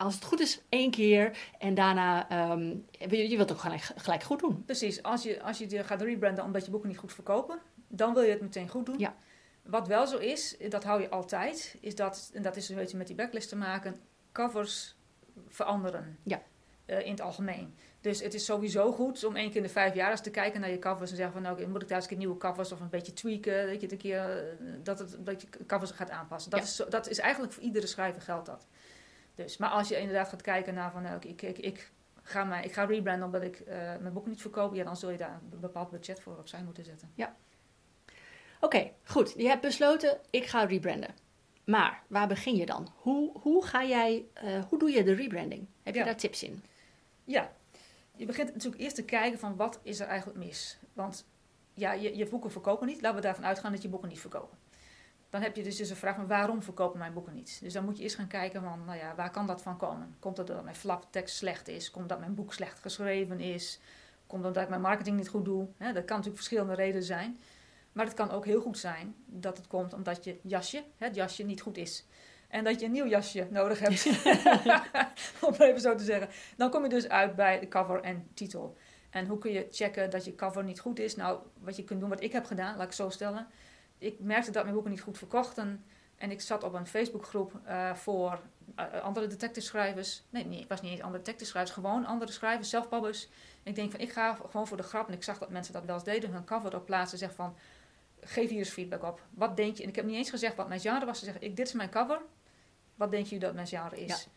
als 0.01 0.15
het 0.15 0.25
goed 0.25 0.41
is, 0.41 0.61
één 0.69 0.91
keer. 0.91 1.39
En 1.59 1.75
daarna, 1.75 2.29
ehm, 2.29 2.77
je, 2.91 3.29
je 3.29 3.37
wilt 3.37 3.49
het 3.49 3.53
ook 3.53 3.59
gelijk, 3.59 3.83
gelijk 3.97 4.23
goed 4.23 4.41
doen. 4.41 4.65
Precies, 4.65 5.03
als 5.03 5.23
je, 5.23 5.43
als 5.43 5.59
je 5.59 5.71
je 5.71 5.85
gaat 5.85 6.03
rebranden 6.03 6.45
omdat 6.45 6.65
je 6.65 6.71
boeken 6.71 6.89
niet 6.89 6.99
goed 6.99 7.13
verkopen, 7.13 7.59
dan 7.89 8.15
wil 8.15 8.23
je 8.23 8.31
het 8.31 8.41
meteen 8.41 8.69
goed 8.69 8.87
doen. 8.87 8.99
Ja. 8.99 9.15
Wat 9.63 9.89
wel 9.89 10.07
zo 10.07 10.17
is, 10.19 10.57
dat 10.69 10.85
hou 10.85 11.01
je 11.01 11.11
altijd, 11.11 11.77
is 11.81 11.95
dat, 11.95 12.31
en 12.35 12.43
dat 12.43 12.57
is 12.57 12.69
een 12.69 12.77
beetje 12.77 12.97
met 12.97 13.07
die 13.07 13.17
backlist 13.17 13.49
te 13.49 13.57
maken, 13.57 14.01
covers 14.33 14.97
veranderen. 15.49 16.19
Ja. 16.23 16.43
Eh, 16.91 17.05
in 17.05 17.11
het 17.11 17.21
algemeen. 17.21 17.75
Dus 18.01 18.21
het 18.23 18.35
is 18.35 18.45
sowieso 18.45 18.93
goed 18.93 19.25
om 19.25 19.37
één 19.37 19.49
keer 19.49 19.57
in 19.57 19.63
de 19.63 19.69
vijf 19.69 19.95
jaar 19.95 20.11
eens 20.11 20.21
te 20.21 20.31
kijken 20.31 20.61
naar 20.61 20.71
je 20.71 20.79
covers 20.79 21.11
en 21.11 21.17
zeggen 21.17 21.35
van, 21.35 21.43
nou, 21.43 21.55
oké, 21.57 21.67
moet 21.67 21.83
ik 21.83 21.89
daar 21.89 21.97
eens 21.97 22.07
een 22.07 22.11
keer 22.11 22.19
nieuwe 22.19 22.37
covers 22.37 22.73
of 22.73 22.81
een 22.81 22.89
beetje 22.89 23.13
tweaken, 23.13 23.67
dat 23.67 23.81
je 23.81 23.93
een 23.93 23.99
keer, 23.99 24.49
eh, 24.49 24.67
dat 24.83 24.99
het 24.99 25.13
een 25.13 25.25
beetje 25.25 25.47
covers 25.67 25.91
gaat 25.91 26.11
aanpassen. 26.11 26.51
Dat, 26.51 26.61
Ja. 26.61 26.67
is, 26.67 26.91
dat 26.91 27.09
is 27.09 27.19
eigenlijk 27.19 27.53
voor 27.53 27.63
iedere 27.63 27.87
schrijver 27.87 28.23
geldt 28.23 28.47
dat. 28.47 28.67
Dus, 29.43 29.57
maar 29.57 29.71
als 29.71 29.89
je 29.89 30.01
inderdaad 30.01 30.29
gaat 30.29 30.43
kijken 30.43 30.75
naar 30.75 30.91
van, 30.93 31.03
nou, 31.03 31.19
ik, 31.21 31.43
ik, 31.43 31.59
ik 31.59 31.91
ga, 32.23 32.45
mij, 32.45 32.65
ik 32.65 32.73
ga 32.73 32.85
rebranden 32.85 33.25
omdat 33.27 33.43
ik 33.43 33.61
eh, 33.61 33.77
mijn 33.77 34.13
boek 34.13 34.27
niet 34.27 34.41
verkoop, 34.41 34.75
ja, 34.75 34.85
dan 34.85 34.97
zul 34.97 35.11
je 35.11 35.17
daar 35.19 35.41
een 35.53 35.61
bepaald 35.61 35.91
budget 35.91 36.21
voor 36.21 36.39
opzij 36.39 36.63
moeten 36.63 36.85
zetten. 36.85 37.13
Oké, 38.61 38.91
goed. 39.05 39.35
Je 39.37 39.49
hebt 39.49 39.61
besloten, 39.61 40.19
ik 40.31 40.45
ga 40.47 40.65
rebranden. 40.65 41.15
Maar 41.65 42.03
waar 42.07 42.29
begin 42.29 42.57
je 42.57 42.67
dan? 42.67 42.89
Hoe, 42.97 43.39
hoe, 43.41 43.65
ga 43.67 43.85
jij, 43.85 44.25
eh, 44.35 44.65
hoe 44.69 44.79
doe 44.79 44.91
je 44.91 45.05
de 45.05 45.13
rebranding? 45.15 45.67
Heb 45.83 45.95
je 45.95 46.01
Ja. 46.01 46.07
daar 46.07 46.17
tips 46.17 46.43
in? 46.43 46.63
Ja, 47.25 47.53
je 48.17 48.27
begint 48.27 48.53
natuurlijk 48.53 48.83
eerst 48.83 48.95
te 48.97 49.05
kijken 49.05 49.39
van 49.39 49.57
wat 49.57 49.81
is 49.83 50.01
er 50.01 50.07
eigenlijk 50.07 50.39
mis. 50.39 50.79
Want 50.93 51.27
ja, 51.75 51.93
je, 51.93 52.17
je 52.17 52.27
boeken 52.27 52.51
verkopen 52.51 52.87
niet. 52.87 53.01
Laten 53.01 53.17
we 53.17 53.23
daarvan 53.23 53.45
uitgaan 53.45 53.73
dat 53.73 53.83
je 53.83 53.89
boeken 53.89 54.09
niet 54.09 54.21
verkopen. 54.21 54.59
Dan 55.31 55.43
heb 55.43 55.57
je 55.57 55.63
dus, 55.63 55.77
dus 55.77 55.91
een 55.91 55.97
vraag 55.97 56.15
van 56.15 56.27
waarom 56.27 56.63
verkopen 56.63 56.99
mijn 56.99 57.13
boeken 57.13 57.35
niet? 57.35 57.59
Dus 57.63 57.73
dan 57.73 57.85
moet 57.85 57.97
je 57.97 58.03
eerst 58.03 58.17
gaan 58.17 58.27
kijken 58.27 58.63
van, 58.63 58.85
nou 58.85 58.99
ja, 58.99 59.15
waar 59.15 59.31
kan 59.31 59.47
dat 59.47 59.63
van 59.63 59.77
komen? 59.77 60.17
Komt 60.19 60.37
dat 60.37 60.63
mijn 60.65 60.77
flaptekst 60.77 61.37
slecht 61.37 61.69
is? 61.69 61.91
Komt 61.91 62.09
dat 62.09 62.19
mijn 62.19 62.35
boek 62.35 62.53
slecht 62.53 62.81
geschreven 62.81 63.41
is? 63.41 63.81
Komt 64.27 64.43
dat 64.43 64.57
ik 64.57 64.69
mijn 64.69 64.81
marketing 64.81 65.17
niet 65.17 65.29
goed 65.29 65.45
doe? 65.45 65.69
Dat 65.79 65.93
kan 65.93 65.95
natuurlijk 65.95 66.37
verschillende 66.37 66.75
redenen 66.75 67.03
zijn. 67.03 67.39
Maar 67.93 68.05
het 68.05 68.15
kan 68.15 68.31
ook 68.31 68.45
heel 68.45 68.61
goed 68.61 68.79
zijn 68.79 69.15
dat 69.27 69.57
het 69.57 69.67
komt 69.67 69.93
omdat 69.93 70.25
je 70.25 70.39
jasje, 70.43 70.85
het 70.97 71.15
jasje 71.15 71.43
niet 71.43 71.61
goed 71.61 71.77
is. 71.77 72.07
En 72.49 72.65
dat 72.65 72.81
je 72.81 72.87
een 72.87 72.93
nieuw 72.93 73.07
jasje 73.07 73.47
nodig 73.51 73.79
hebt. 73.79 74.07
Om 75.45 75.53
het 75.53 75.61
even 75.61 75.81
zo 75.81 75.95
te 75.95 76.05
zeggen. 76.05 76.29
Dan 76.57 76.71
kom 76.71 76.83
je 76.83 76.89
dus 76.89 77.09
uit 77.09 77.37
bij 77.37 77.61
de 77.61 77.69
cover 77.69 78.01
en 78.01 78.29
titel. 78.35 78.77
En 79.11 79.27
hoe 79.27 79.39
kun 79.39 79.53
je 79.53 79.67
checken 79.71 80.11
dat 80.11 80.25
je 80.25 80.35
cover 80.35 80.65
niet 80.65 80.81
goed 80.81 80.99
is? 80.99 81.17
Nou, 81.17 81.41
wat 81.59 81.77
je 81.77 81.85
kunt 81.85 82.01
doen, 82.01 82.09
wat 82.09 82.23
ik 82.23 82.33
heb 82.33 82.45
gedaan, 82.45 82.77
laat 82.77 82.87
ik 82.87 82.93
zo 82.93 83.09
stellen. 83.09 83.47
Ik 84.01 84.21
merkte 84.21 84.51
dat 84.51 84.63
mijn 84.63 84.75
boeken 84.75 84.93
niet 84.93 85.01
goed 85.01 85.19
verkochten. 85.19 85.85
En 86.17 86.31
ik 86.31 86.41
zat 86.41 86.63
op 86.63 86.73
een 86.75 86.87
Facebookgroep 86.87 87.53
eh 87.65 87.95
voor 87.95 88.41
eh, 88.77 89.01
andere 89.01 89.27
detective 89.27 89.67
schrijvers. 89.67 90.23
Nee, 90.31 90.45
nee, 90.47 90.59
het 90.59 90.69
was 90.69 90.81
niet 90.83 90.91
eens 90.91 91.01
andere 91.01 91.19
detective 91.23 91.51
schrijvers. 91.51 91.75
Gewoon 91.75 92.07
andere 92.07 92.33
schrijvers, 92.33 92.71
zelfpabbers. 92.71 93.25
En 93.63 93.71
ik 93.71 93.75
denk 93.75 93.91
van, 93.91 94.01
ik 94.01 94.13
ga 94.13 94.35
gewoon 94.51 94.67
voor 94.67 94.77
de 94.77 94.83
grap. 94.83 95.09
En 95.09 95.15
ik 95.15 95.23
zag 95.23 95.39
dat 95.39 95.51
mensen 95.51 95.73
dat 95.73 95.85
wel 95.85 95.95
eens 95.95 96.05
deden. 96.05 96.31
Hun 96.33 96.45
cover 96.45 96.77
op 96.77 96.87
plaatsen. 96.87 97.19
Zeg 97.19 97.35
van, 97.35 97.57
geef 98.21 98.49
hier 98.49 98.59
eens 98.59 98.69
feedback 98.69 99.03
op. 99.05 99.21
Wat 99.31 99.57
denk 99.57 99.77
je? 99.77 99.83
En 99.83 99.89
ik 99.89 99.97
heb 99.97 100.05
niet 100.05 100.17
eens 100.17 100.31
gezegd 100.31 100.57
wat 100.57 100.69
mijn 100.69 100.81
genre 100.81 101.07
was. 101.07 101.19
Ze 101.19 101.25
zeggen, 101.25 101.43
ik, 101.43 101.57
dit 101.57 101.67
is 101.67 101.73
mijn 101.73 101.91
cover. 101.91 102.21
Wat 102.95 103.11
denk 103.11 103.27
je 103.27 103.39
dat 103.39 103.55
mijn 103.55 103.67
genre 103.67 104.01
is? 104.01 104.09
Ja. 104.09 104.31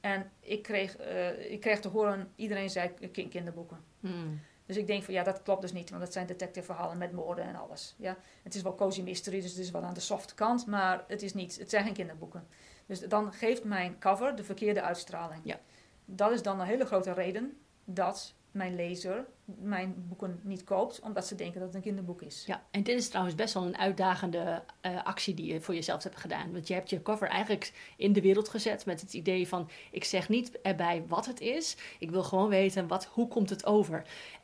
En 0.00 0.30
ik 0.40 0.62
kreeg, 0.62 0.96
eh, 0.96 1.50
ik 1.52 1.60
kreeg 1.60 1.80
te 1.80 1.88
horen, 1.88 2.32
iedereen 2.36 2.70
zei 2.70 2.90
ki- 3.12 3.28
kinderboeken. 3.28 3.84
Hmm. 4.00 4.40
Dus 4.72 4.80
ik 4.80 4.86
denk 4.86 5.02
van 5.02 5.14
ja, 5.14 5.22
dat 5.22 5.42
klopt 5.42 5.62
dus 5.62 5.72
niet, 5.72 5.90
want 5.90 6.02
dat 6.02 6.12
zijn 6.12 6.26
detective 6.26 6.66
verhalen 6.66 6.98
met 6.98 7.12
moorden 7.12 7.44
en 7.44 7.56
alles. 7.56 7.94
Ja? 7.98 8.16
Het 8.42 8.54
is 8.54 8.62
wel 8.62 8.74
cozy 8.74 9.02
mystery, 9.02 9.40
dus 9.40 9.50
het 9.50 9.60
is 9.60 9.70
wel 9.70 9.82
aan 9.82 9.94
de 9.94 10.00
soft 10.00 10.34
kant, 10.34 10.66
maar 10.66 11.04
het 11.08 11.22
is 11.22 11.34
niet, 11.34 11.58
het 11.58 11.70
zijn 11.70 11.84
geen 11.84 11.92
kinderboeken. 11.92 12.46
Dus 12.86 13.00
dan 13.00 13.32
geeft 13.32 13.64
mijn 13.64 13.98
cover 13.98 14.36
de 14.36 14.44
verkeerde 14.44 14.82
uitstraling. 14.82 15.40
Ja. 15.44 15.60
Dat 16.04 16.32
is 16.32 16.42
dan 16.42 16.60
een 16.60 16.66
hele 16.66 16.84
grote 16.84 17.12
reden 17.12 17.58
dat 17.84 18.34
mijn 18.50 18.74
lezer 18.74 19.26
mijn 19.44 19.94
boeken 20.08 20.40
niet 20.42 20.64
koopt, 20.64 21.00
omdat 21.00 21.26
ze 21.26 21.34
denken 21.34 21.58
dat 21.58 21.68
het 21.68 21.76
een 21.76 21.82
kinderboek 21.82 22.22
is. 22.22 22.44
Ja, 22.46 22.62
en 22.70 22.82
dit 22.82 22.98
is 22.98 23.08
trouwens 23.08 23.34
best 23.34 23.54
wel 23.54 23.64
een 23.64 23.78
uitdagende 23.78 24.62
eh, 24.80 25.04
actie 25.04 25.34
die 25.34 25.52
je 25.52 25.60
voor 25.60 25.74
jezelf 25.74 26.02
hebt 26.02 26.16
gedaan. 26.16 26.52
Want 26.52 26.68
je 26.68 26.74
hebt 26.74 26.90
je 26.90 27.02
cover 27.02 27.28
eigenlijk 27.28 27.92
in 27.96 28.12
de 28.12 28.20
wereld 28.20 28.48
gezet 28.48 28.86
met 28.86 29.00
het 29.00 29.12
idee 29.14 29.48
van... 29.48 29.68
ik 29.90 30.04
zeg 30.04 30.28
niet 30.28 30.60
erbij 30.60 31.04
wat 31.08 31.26
het 31.26 31.40
is, 31.40 31.76
ik 31.98 32.10
wil 32.10 32.22
gewoon 32.22 32.48
weten 32.48 32.88
wat, 32.88 33.04
hoe 33.04 33.28
komt 33.28 33.50
het 33.50 33.66
over. 33.66 34.02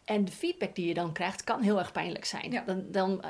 En 0.09 0.25
de 0.25 0.33
feedback 0.33 0.75
die 0.75 0.87
je 0.87 0.95
dan 0.95 1.13
krijgt 1.13 1.45
kan 1.45 1.61
heel 1.63 1.79
erg 1.79 1.93
pijnlijk 1.93 2.25
zijn. 2.25 2.53
Ja. 2.53 2.63
Dan, 2.67 2.85
dan, 2.91 3.23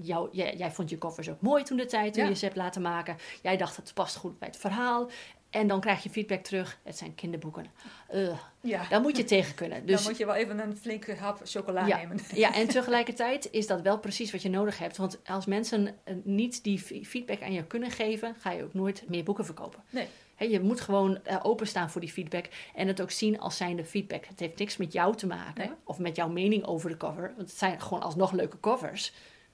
jou, 0.00 0.28
jij, 0.32 0.56
jij 0.56 0.70
vond 0.70 0.90
je 0.90 0.98
covers 0.98 1.28
ook 1.28 1.40
mooi 1.40 1.62
toen 1.62 1.76
de 1.76 1.86
tijd, 1.86 2.12
toen 2.14 2.22
Ja. 2.22 2.28
je 2.28 2.34
ze 2.34 2.44
hebt 2.44 2.56
laten 2.56 2.82
maken. 2.82 3.16
Jij 3.42 3.56
dacht 3.56 3.76
het 3.76 3.94
past 3.94 4.16
goed 4.16 4.38
bij 4.38 4.48
het 4.48 4.56
verhaal. 4.56 5.10
En 5.50 5.66
dan 5.66 5.80
krijg 5.80 6.02
je 6.02 6.10
feedback 6.10 6.42
terug, 6.44 6.78
het 6.82 6.98
zijn 6.98 7.14
kinderboeken. 7.14 7.66
Eh, 8.08 8.38
Ja, 8.60 8.86
daar 8.88 9.00
moet 9.00 9.16
je 9.16 9.24
tegen 9.24 9.54
kunnen. 9.54 9.82
Dus 9.86 9.96
dan 10.02 10.10
moet 10.10 10.18
je 10.18 10.26
wel 10.26 10.34
even 10.34 10.58
een 10.58 10.76
flinke 10.76 11.14
hap 11.16 11.40
chocola 11.44 11.86
Ja. 11.86 11.96
nemen. 11.96 12.18
ja, 12.34 12.54
en 12.60 12.68
tegelijkertijd 12.68 13.48
is 13.50 13.66
dat 13.66 13.80
wel 13.80 13.98
precies 13.98 14.32
wat 14.32 14.42
je 14.42 14.48
nodig 14.50 14.78
hebt. 14.78 14.96
Want 14.96 15.18
als 15.26 15.46
mensen 15.46 15.86
eh, 16.04 16.14
niet 16.24 16.62
die 16.64 16.78
feedback 17.04 17.42
aan 17.42 17.52
je 17.52 17.64
kunnen 17.66 17.90
geven, 17.90 18.34
ga 18.38 18.50
je 18.50 18.62
ook 18.64 18.74
nooit 18.74 19.04
meer 19.08 19.24
boeken 19.24 19.44
verkopen. 19.44 19.82
Nee. 19.90 20.06
Je 20.48 20.60
moet 20.60 20.80
gewoon 20.80 21.24
eh, 21.24 21.36
openstaan 21.42 21.90
voor 21.90 22.00
die 22.00 22.12
feedback 22.12 22.44
en 22.74 22.86
het 22.86 23.00
ook 23.00 23.10
zien 23.10 23.40
als 23.40 23.56
zijnde 23.56 23.84
feedback. 23.84 24.24
Het 24.24 24.40
heeft 24.40 24.58
niks 24.58 24.76
met 24.76 24.92
jou 24.92 25.16
te 25.16 25.26
maken 25.26 25.66
Nee. 25.68 25.76
of 25.84 25.98
met 25.98 26.16
jouw 26.16 26.28
mening 26.28 26.64
over 26.64 26.90
de 26.90 26.96
cover. 26.96 27.32
Want 27.36 27.48
het 27.48 27.58
zijn 27.58 27.80
gewoon 27.80 28.02
alsnog 28.02 28.32
leuke 28.32 28.60
covers, 28.60 29.12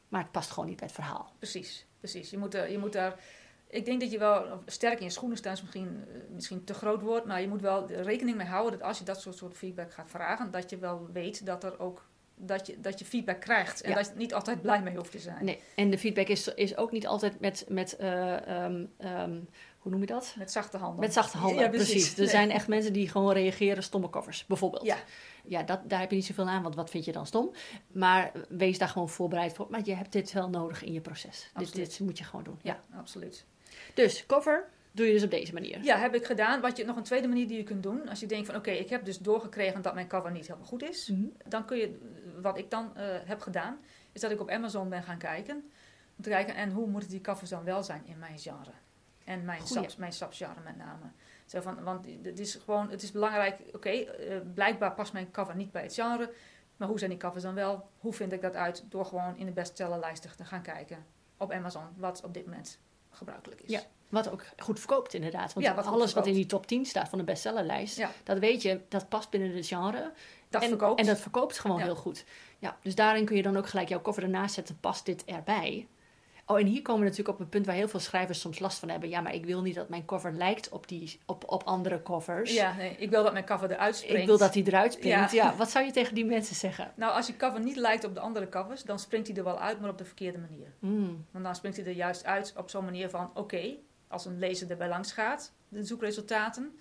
maar 0.09 0.23
het 0.23 0.31
past 0.33 0.51
gewoon 0.51 0.69
niet 0.69 0.77
bij 0.79 0.87
het 0.87 0.95
verhaal. 0.97 1.33
Precies, 1.39 1.87
precies. 1.99 2.31
Je 2.31 2.39
moet, 2.39 2.55
er, 2.55 2.71
je 2.71 2.79
moet 2.79 2.93
daar. 2.93 3.21
Ik 3.69 3.85
denk 3.85 4.01
dat 4.01 4.11
je 4.11 4.19
wel 4.19 4.45
sterk 4.67 4.99
in 4.99 5.05
je 5.05 5.11
schoenen 5.11 5.39
staat, 5.39 5.57
is 5.57 5.63
misschien, 5.63 6.05
eh, 6.09 6.21
misschien 6.35 6.65
te 6.65 6.75
groot 6.75 7.03
woord, 7.03 7.25
maar 7.25 7.41
je 7.41 7.49
moet 7.49 7.61
wel 7.61 7.87
rekening 7.91 8.37
mee 8.37 8.47
houden 8.47 8.79
dat 8.79 8.89
als 8.89 8.99
je 8.99 9.05
dat 9.05 9.21
soort, 9.21 9.37
soort 9.37 9.57
feedback 9.57 9.93
gaat 9.93 10.11
vragen, 10.11 10.51
dat 10.51 10.71
je 10.71 10.79
wel 10.79 11.09
weet 11.13 11.47
dat 11.47 11.65
er 11.65 11.79
ook 11.79 12.05
dat 12.39 12.67
je, 12.67 12.81
dat 12.81 12.99
je 12.99 13.05
feedback 13.05 13.41
krijgt 13.41 13.81
en 13.81 13.91
Ja. 13.91 13.97
dat 13.97 14.07
je 14.07 14.13
niet 14.17 14.35
altijd 14.35 14.63
blij 14.63 14.83
mee 14.83 14.97
hoeft 14.97 15.11
te 15.11 15.19
zijn. 15.19 15.45
Nee, 15.45 15.61
en 15.77 15.91
de 15.91 15.99
feedback 15.99 16.27
is, 16.29 16.55
is 16.55 16.77
ook 16.77 16.93
niet 16.93 17.07
altijd 17.07 17.41
met, 17.41 17.65
met 17.69 17.97
eh, 17.97 18.65
ehm, 18.65 18.85
ehm, 18.99 19.41
hoe 19.87 19.95
noem 19.95 20.05
je 20.05 20.13
dat? 20.15 20.35
Met 20.39 20.53
zachte 20.53 20.77
handen. 20.77 21.01
Met 21.01 21.13
zachte 21.13 21.37
handen, 21.39 21.63
Ja, 21.63 21.69
precies. 21.69 22.13
Er 22.13 22.19
Nee. 22.21 22.29
zijn 22.29 22.51
echt 22.51 22.69
mensen 22.69 22.93
die 22.93 23.09
gewoon 23.09 23.33
reageren 23.33 23.83
stomme 23.83 24.11
covers, 24.11 24.47
bijvoorbeeld. 24.47 24.85
Ja. 24.85 24.97
Ja, 25.45 25.63
dat, 25.63 25.81
daar 25.89 26.01
heb 26.01 26.11
je 26.11 26.17
niet 26.17 26.25
zoveel 26.25 26.49
aan, 26.49 26.63
want 26.63 26.75
wat 26.75 26.91
vind 26.91 27.05
je 27.05 27.13
dan 27.13 27.27
stom? 27.27 27.53
Maar 27.93 28.33
wees 28.49 28.79
daar 28.79 28.89
gewoon 28.89 29.09
voorbereid 29.09 29.53
voor. 29.53 29.67
Maar 29.71 29.81
je 29.85 29.95
hebt 29.95 30.13
dit 30.13 30.33
wel 30.33 30.49
nodig 30.49 30.83
in 30.85 30.93
je 30.93 31.01
proces. 31.01 31.51
Dit, 31.57 31.75
dit 31.75 32.01
moet 32.01 32.19
je 32.19 32.25
gewoon 32.25 32.45
doen. 32.45 32.59
Ja. 32.63 32.79
Ja, 32.91 32.99
absoluut. 32.99 33.45
Dus 33.95 34.27
cover 34.27 34.69
doe 34.93 35.07
je 35.07 35.13
dus 35.13 35.23
op 35.23 35.31
deze 35.31 35.53
manier. 35.53 35.83
Ja, 35.85 35.99
heb 35.99 36.15
ik 36.15 36.25
gedaan. 36.27 36.61
Wat 36.61 36.77
je, 36.77 36.85
nog 36.85 36.97
een 36.97 37.03
tweede 37.03 37.29
manier 37.29 37.49
die 37.49 37.57
je 37.57 37.63
kunt 37.63 37.83
doen, 37.83 38.09
als 38.09 38.21
je 38.21 38.27
denkt 38.27 38.47
van 38.47 38.57
oké, 38.57 38.71
ik 38.71 38.89
heb 38.91 39.05
dus 39.05 39.19
doorgekregen 39.19 39.83
dat 39.83 39.95
mijn 39.95 40.09
cover 40.09 40.31
niet 40.31 40.47
helemaal 40.47 40.69
goed 40.69 40.83
is, 40.83 41.09
Mhm. 41.09 41.25
dan 41.49 41.65
kun 41.65 41.77
je, 41.79 41.99
wat 42.43 42.59
ik 42.59 42.71
dan 42.71 42.97
eh, 42.97 43.05
heb 43.25 43.41
gedaan, 43.41 43.79
is 44.13 44.21
dat 44.21 44.31
ik 44.31 44.41
op 44.41 44.51
Amazon 44.51 44.89
ben 44.89 45.03
gaan 45.03 45.19
kijken. 45.19 45.71
Om 46.17 46.23
te 46.23 46.29
kijken, 46.31 46.55
en 46.55 46.71
hoe 46.73 46.87
moeten 46.87 47.11
die 47.11 47.21
covers 47.21 47.51
dan 47.51 47.65
wel 47.65 47.83
zijn 47.83 48.03
in 48.07 48.19
mijn 48.19 48.39
genre? 48.39 48.71
En 49.27 49.45
mijn, 49.45 49.67
subs, 49.67 49.97
mijn 49.97 50.13
met 50.65 50.77
name. 50.77 51.11
Zo 51.47 51.61
van, 51.61 51.83
want 51.83 52.07
het 52.23 52.39
is 52.39 52.55
gewoon, 52.55 52.91
het 52.91 53.03
is 53.03 53.13
belangrijk, 53.13 53.59
oké, 53.73 53.89
eh, 53.91 54.37
blijkbaar 54.55 54.93
past 54.95 55.13
mijn 55.13 55.31
cover 55.31 55.57
niet 55.57 55.73
bij 55.73 55.83
het 55.83 55.95
genre. 55.95 56.33
Maar 56.77 56.89
hoe 56.89 56.99
zijn 56.99 57.11
die 57.11 57.19
covers 57.19 57.43
dan 57.43 57.55
wel? 57.55 57.89
Hoe 57.99 58.13
vind 58.13 58.33
ik 58.33 58.41
dat 58.43 58.55
uit? 58.55 58.85
Door 58.89 59.05
gewoon 59.05 59.37
in 59.37 59.47
de 59.47 59.53
bestsellerlijsten 59.53 60.37
te 60.37 60.45
gaan 60.45 60.63
kijken 60.63 61.07
op 61.37 61.53
Amazon, 61.53 61.83
wat 61.97 62.23
op 62.25 62.35
dit 62.35 62.47
moment 62.47 62.79
gebruikelijk 63.11 63.61
is. 63.61 63.71
Ja. 63.71 63.81
Wat 64.09 64.31
ook 64.31 64.45
goed 64.59 64.79
verkoopt 64.79 65.15
inderdaad. 65.15 65.53
Want 65.53 65.67
Ja, 65.67 65.75
wat 65.75 65.87
alles 65.87 66.13
wat 66.13 66.27
in 66.27 66.35
die 66.35 66.47
top 66.47 66.67
10 66.67 66.85
staat 66.87 67.09
van 67.09 67.19
de 67.19 67.25
bestsellerlijst, 67.25 67.97
Ja. 67.97 68.11
dat 68.25 68.39
weet 68.39 68.63
je, 68.63 68.81
dat 68.89 69.09
past 69.09 69.31
binnen 69.31 69.55
het 69.57 69.67
genre. 69.67 70.01
Dat 70.03 70.13
Dat 70.49 70.63
en, 70.63 70.69
verkoopt. 70.69 71.01
En 71.01 71.07
dat 71.07 71.21
verkoopt 71.21 71.59
gewoon 71.59 71.79
Ja. 71.79 71.85
heel 71.85 71.97
goed. 71.97 72.25
Ja, 72.59 72.77
dus 72.83 72.95
daarin 72.95 73.25
kun 73.25 73.37
je 73.37 73.43
dan 73.43 73.57
ook 73.57 73.67
gelijk 73.69 73.89
jouw 73.89 74.01
cover 74.01 74.23
ernaast 74.23 74.55
zetten. 74.55 74.81
Past 74.81 75.05
dit 75.05 75.25
erbij? 75.25 75.89
Oh, 76.49 76.59
en 76.59 76.67
hier 76.67 76.83
komen 76.83 77.01
we 77.03 77.09
natuurlijk 77.09 77.35
op 77.39 77.41
een 77.45 77.49
punt 77.49 77.67
waar 77.67 77.75
heel 77.75 77.89
veel 77.89 78.01
schrijvers 78.01 78.41
soms 78.41 78.59
last 78.59 78.79
van 78.79 78.89
hebben. 78.89 79.09
Ja, 79.09 79.21
maar 79.21 79.35
ik 79.35 79.45
wil 79.45 79.63
niet 79.63 79.75
dat 79.75 79.89
mijn 79.89 80.05
cover 80.05 80.33
lijkt 80.33 80.69
op, 80.69 80.89
die, 80.89 81.21
op, 81.27 81.45
op 81.47 81.63
andere 81.63 82.03
covers. 82.03 82.55
Ja, 82.55 82.77
nee, 82.77 82.97
ik 82.99 83.11
wil 83.11 83.23
dat 83.23 83.33
mijn 83.33 83.45
cover 83.45 83.71
eruit 83.71 83.97
springt. 83.97 84.21
Ik 84.21 84.27
wil 84.27 84.39
dat 84.39 84.53
die 84.53 84.67
eruit 84.67 84.93
springt. 84.93 85.33
Ja. 85.33 85.45
Ja. 85.51 85.57
wat 85.57 85.71
zou 85.71 85.85
je 85.85 85.91
tegen 85.93 86.15
die 86.15 86.25
mensen 86.25 86.55
zeggen? 86.57 86.93
Nou, 86.95 87.13
als 87.13 87.27
je 87.27 87.37
cover 87.37 87.61
niet 87.61 87.77
lijkt 87.77 88.05
op 88.05 88.15
de 88.15 88.21
andere 88.21 88.49
covers, 88.49 88.83
dan 88.83 88.99
springt 88.99 89.27
hij 89.29 89.37
er 89.37 89.45
wel 89.45 89.59
uit, 89.61 89.81
maar 89.81 89.91
op 89.91 89.99
de 89.99 90.05
verkeerde 90.05 90.39
manier. 90.39 90.73
Hmm, 90.79 91.27
Want 91.31 91.45
dan 91.45 91.55
springt 91.55 91.77
hij 91.77 91.87
er 91.87 91.93
juist 91.93 92.25
uit 92.25 92.55
op 92.57 92.71
zo'n 92.71 92.85
manier 92.85 93.11
van: 93.11 93.31
oké, 93.35 93.75
als 94.09 94.25
een 94.25 94.39
lezer 94.39 94.71
erbij 94.71 94.89
langs 94.89 95.13
gaat, 95.13 95.53
de 95.69 95.85
zoekresultaten. 95.85 96.79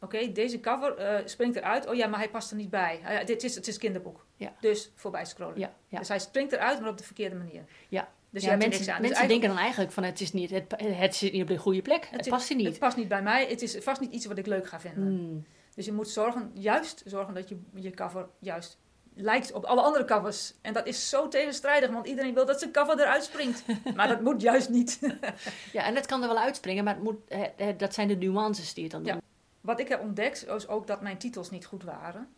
Oké, 0.00 0.32
deze 0.32 0.60
cover 0.60 0.96
eh, 0.96 1.26
springt 1.26 1.56
eruit. 1.56 1.86
Oh 1.86 1.94
ja, 1.94 2.06
maar 2.06 2.18
hij 2.18 2.30
past 2.30 2.50
er 2.50 2.56
niet 2.56 2.70
bij. 2.70 3.00
Ah 3.04 3.26
dit 3.26 3.42
is, 3.42 3.54
het 3.54 3.66
is 3.66 3.78
kinderboek. 3.78 4.26
Ja. 4.36 4.52
Dus 4.60 4.90
voorbij 4.94 5.24
scrollen. 5.24 5.58
ja, 5.58 5.72
ja. 5.88 5.98
Dus 5.98 6.08
hij 6.08 6.18
springt 6.18 6.52
eruit, 6.52 6.80
maar 6.80 6.88
op 6.90 6.98
de 6.98 7.04
verkeerde 7.04 7.36
manier. 7.36 7.64
Ja. 7.88 8.08
Dus 8.34 8.42
ja, 8.44 8.50
je 8.50 8.56
mensen 8.56 8.80
niks 8.80 8.92
aan. 8.92 9.00
mensen 9.00 9.02
Dus 9.02 9.18
eigenlijk- 9.18 9.28
denken 9.28 9.48
dan 9.48 9.58
eigenlijk 9.58 9.92
van 9.92 10.02
het, 10.02 10.20
is 10.20 10.32
niet, 10.32 10.50
het, 10.50 10.74
het 10.96 11.14
zit 11.14 11.32
niet 11.32 11.42
op 11.42 11.48
de 11.48 11.56
goede 11.56 11.82
plek. 11.82 12.08
Het, 12.10 12.28
past 12.28 12.48
hier 12.48 12.56
niet. 12.56 12.66
Het 12.66 12.78
past 12.78 12.96
niet 12.96 13.08
bij 13.08 13.22
mij. 13.22 13.46
Het 13.48 13.62
is 13.62 13.76
vast 13.80 14.00
niet 14.00 14.12
iets 14.12 14.26
wat 14.26 14.38
ik 14.38 14.46
leuk 14.46 14.66
ga 14.68 14.80
vinden. 14.80 15.02
Hmm, 15.06 15.44
Dus 15.74 15.84
je 15.84 15.92
moet 15.92 16.08
zorgen, 16.08 16.50
juist 16.54 17.02
zorgen 17.06 17.34
dat 17.34 17.48
je, 17.48 17.56
je 17.74 17.90
cover 17.90 18.26
juist 18.38 18.78
lijkt 19.16 19.52
op 19.52 19.64
alle 19.64 19.80
andere 19.80 20.04
covers. 20.04 20.54
En 20.62 20.72
dat 20.72 20.86
is 20.86 21.08
zo 21.08 21.28
tegenstrijdig, 21.28 21.90
want 21.90 22.06
iedereen 22.06 22.34
wil 22.34 22.46
dat 22.46 22.58
zijn 22.58 22.72
cover 22.72 23.00
eruit 23.00 23.24
springt. 23.24 23.64
maar 23.96 24.08
dat 24.08 24.20
moet 24.20 24.40
juist 24.42 24.68
niet. 24.68 24.98
Ja, 25.72 25.84
en 25.84 25.94
het 25.94 26.06
kan 26.06 26.22
er 26.22 26.28
wel 26.28 26.38
uitspringen, 26.38 26.84
maar 26.84 26.94
het 26.94 27.02
moet, 27.02 27.16
dat 27.76 27.94
zijn 27.94 28.08
de 28.08 28.14
nuances 28.16 28.74
die 28.74 28.82
het 28.82 28.92
dan 28.92 29.04
Ja. 29.04 29.12
doen. 29.12 29.22
Wat 29.60 29.80
ik 29.80 29.88
heb 29.88 30.00
ontdekt, 30.00 30.46
is 30.48 30.68
ook 30.68 30.86
dat 30.86 31.00
mijn 31.00 31.18
titels 31.18 31.50
niet 31.50 31.66
goed 31.66 31.82
waren. 31.84 32.28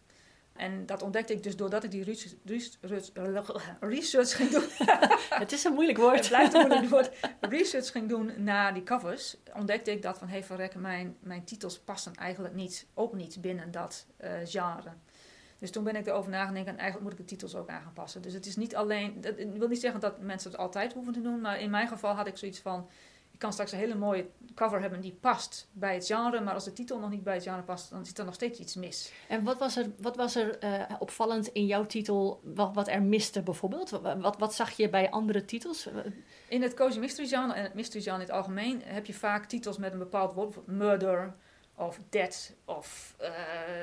En 0.57 0.87
dat 0.87 1.03
ontdekte 1.03 1.33
ik 1.33 1.43
dus 1.43 1.57
doordat 1.57 1.85
ik 1.85 1.91
die 1.91 2.05
research, 2.05 2.35
research, 2.81 3.51
research 3.81 4.37
ging 4.37 4.51
doen. 4.51 4.65
Het 5.43 5.53
is 5.53 5.65
een 5.65 5.73
moeilijk 5.73 5.99
Het 5.99 6.07
woord. 6.07 6.29
blijft 6.29 6.55
een 6.55 6.67
moeilijk 6.67 6.91
woord. 6.97 7.11
Research 7.41 7.91
ging 7.91 8.09
doen 8.09 8.33
naar 8.37 8.75
die 8.75 8.83
covers. 8.83 9.37
Ontdekte 9.55 9.91
ik 9.91 10.03
dat 10.03 10.19
van, 10.19 10.29
hey 10.29 10.45
verrekken, 10.45 10.81
mijn, 10.81 11.17
mijn 11.21 11.45
titels 11.45 11.79
passen 11.79 12.15
eigenlijk 12.15 12.55
niet, 12.55 12.87
ook 12.95 13.15
niet 13.15 13.41
binnen 13.41 13.71
dat 13.71 14.07
eh, 14.17 14.31
genre. 14.45 14.91
Dus 15.59 15.71
toen 15.71 15.85
ben 15.85 15.97
ik 15.97 16.07
erover 16.07 16.31
na 16.31 16.45
gaan 16.45 16.55
denken 16.55 16.73
en 16.73 16.79
eigenlijk 16.79 17.11
moet 17.11 17.21
ik 17.21 17.29
de 17.29 17.35
titels 17.35 17.55
ook 17.55 17.69
aan 17.69 17.83
gaan 17.83 17.93
passen. 17.93 18.23
Dus 18.23 18.33
het 18.33 18.47
is 18.47 18.57
niet 18.57 18.77
alleen, 18.77 19.21
dat, 19.21 19.39
ik 19.39 19.57
wil 19.57 19.69
niet 19.69 19.81
zeggen 19.81 20.01
dat 20.01 20.21
mensen 20.21 20.51
het 20.51 20.61
altijd 20.61 20.93
hoeven 20.93 21.13
te 21.13 21.21
doen, 21.21 21.41
maar 21.41 21.61
in 21.61 21.71
mijn 21.71 21.89
geval 21.89 22.15
had 22.15 22.27
ik 22.27 22.37
zoiets 22.37 22.59
van, 22.59 22.89
ik 23.37 23.43
kan 23.43 23.53
straks 23.53 23.73
een 23.73 23.79
hele 23.79 23.95
mooie 23.95 24.27
cover 24.55 24.81
hebben 24.81 25.01
die 25.01 25.17
past 25.21 25.69
bij 25.73 25.95
het 25.95 26.07
genre, 26.07 26.41
maar 26.41 26.55
als 26.55 26.65
de 26.65 26.73
titel 26.73 26.99
nog 26.99 27.11
niet 27.11 27.23
bij 27.23 27.35
het 27.35 27.43
genre 27.43 27.63
past, 27.63 27.91
dan 27.91 28.07
zit 28.07 28.19
er 28.19 28.25
nog 28.25 28.35
steeds 28.35 28.59
iets 28.59 28.75
mis. 28.75 29.13
En 29.29 29.45
wat 29.45 29.59
was 29.59 29.77
er, 29.77 29.91
wat 30.01 30.17
was 30.17 30.37
er 30.37 30.59
eh, 30.59 30.97
opvallend 30.99 31.47
in 31.47 31.67
jouw 31.67 31.87
titel, 31.87 32.41
wat, 32.45 32.75
wat 32.75 32.89
er 32.89 33.03
miste 33.03 33.43
bijvoorbeeld? 33.43 33.91
Wat, 33.91 34.17
wat, 34.21 34.39
wat 34.39 34.55
zag 34.55 34.71
je 34.71 34.89
bij 34.89 35.11
andere 35.11 35.45
titels? 35.45 35.89
In 36.49 36.63
het 36.63 36.75
cozy 36.75 36.99
mystery 36.99 37.29
genre 37.29 37.53
en 37.53 37.63
het 37.63 37.75
mystery 37.75 38.03
genre 38.03 38.21
in 38.21 38.27
het 38.27 38.37
algemeen 38.37 38.83
heb 38.85 39.07
je 39.07 39.15
vaak 39.15 39.45
titels 39.45 39.79
met 39.79 39.93
een 39.93 39.99
bepaald 39.99 40.33
woord, 40.33 40.47
bijvoorbeeld 40.47 40.79
murder 40.79 41.35
of 41.77 42.01
death 42.09 42.53
of 42.65 43.15
eh, 43.19 43.31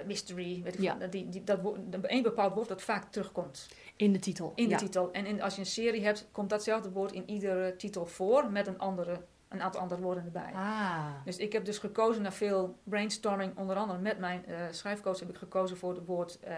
mystery, 0.05 0.61
weet 0.63 0.73
ik 0.73 0.81
Ja. 0.81 0.93
Die, 0.95 1.29
die, 1.29 1.43
dat 1.43 1.59
een 2.01 2.21
bepaald 2.21 2.53
woord 2.53 2.67
dat 2.67 2.81
vaak 2.81 3.11
terugkomt 3.11 3.67
In 3.95 4.13
de 4.13 4.19
titel. 4.19 4.51
in 4.55 4.63
de 4.63 4.69
ja. 4.69 4.77
titel. 4.77 5.11
En 5.11 5.25
in, 5.25 5.41
als 5.41 5.53
je 5.53 5.59
een 5.59 5.65
serie 5.65 6.03
hebt, 6.03 6.27
komt 6.31 6.49
datzelfde 6.49 6.91
woord 6.91 7.11
in 7.11 7.29
iedere 7.29 7.75
titel 7.75 8.05
voor 8.05 8.51
met 8.51 8.67
een, 8.67 8.77
andere, 8.77 9.21
een 9.53 9.61
aantal 9.61 9.81
andere 9.81 10.01
woorden 10.01 10.25
erbij. 10.25 10.51
Ah, 10.53 11.05
Dus 11.25 11.37
ik 11.37 11.53
heb 11.53 11.65
dus 11.65 11.77
gekozen 11.77 12.21
na 12.21 12.31
veel 12.31 12.77
brainstorming, 12.83 13.57
onder 13.57 13.75
andere 13.75 13.99
met 13.99 14.19
mijn 14.19 14.45
eh, 14.45 14.55
schrijfcoach 14.71 15.19
heb 15.19 15.29
ik 15.29 15.35
gekozen 15.37 15.77
voor 15.77 15.93
het 15.95 16.05
woord 16.05 16.39
eh 16.39 16.55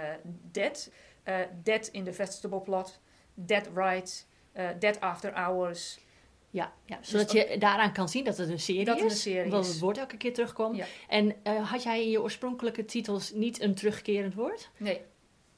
dead. 0.52 0.92
Eh, 1.24 1.36
dead 1.64 1.88
in 1.88 2.04
de 2.04 2.14
vegetable 2.14 2.62
plot, 2.62 3.00
dead 3.34 3.70
right, 3.76 4.28
dead 4.80 5.00
after 5.00 5.34
hours. 5.34 6.00
ja, 6.50 6.74
ja. 6.86 6.98
Zodat 7.02 7.32
je 7.32 7.56
daaraan 7.60 7.94
kan 7.94 8.10
zien 8.10 8.24
dat 8.24 8.38
het 8.38 8.50
een 8.50 8.60
serie 8.60 8.86
Dat 8.86 8.96
is. 8.98 9.02
het 9.04 9.12
een 9.12 9.18
serie 9.18 9.52
dat 9.52 9.64
is. 9.66 9.72
het 9.72 9.80
woord 9.80 9.98
elke 9.98 10.18
keer 10.18 10.34
terugkomt. 10.34 10.76
Ja. 10.76 10.86
En 11.08 11.36
had 11.64 11.84
jij 11.84 12.04
in 12.04 12.10
je 12.10 12.22
oorspronkelijke 12.22 12.86
titels 12.86 13.32
niet 13.32 13.62
een 13.62 13.76
terugkerend 13.76 14.34
woord? 14.34 14.70
Nee, 14.78 15.02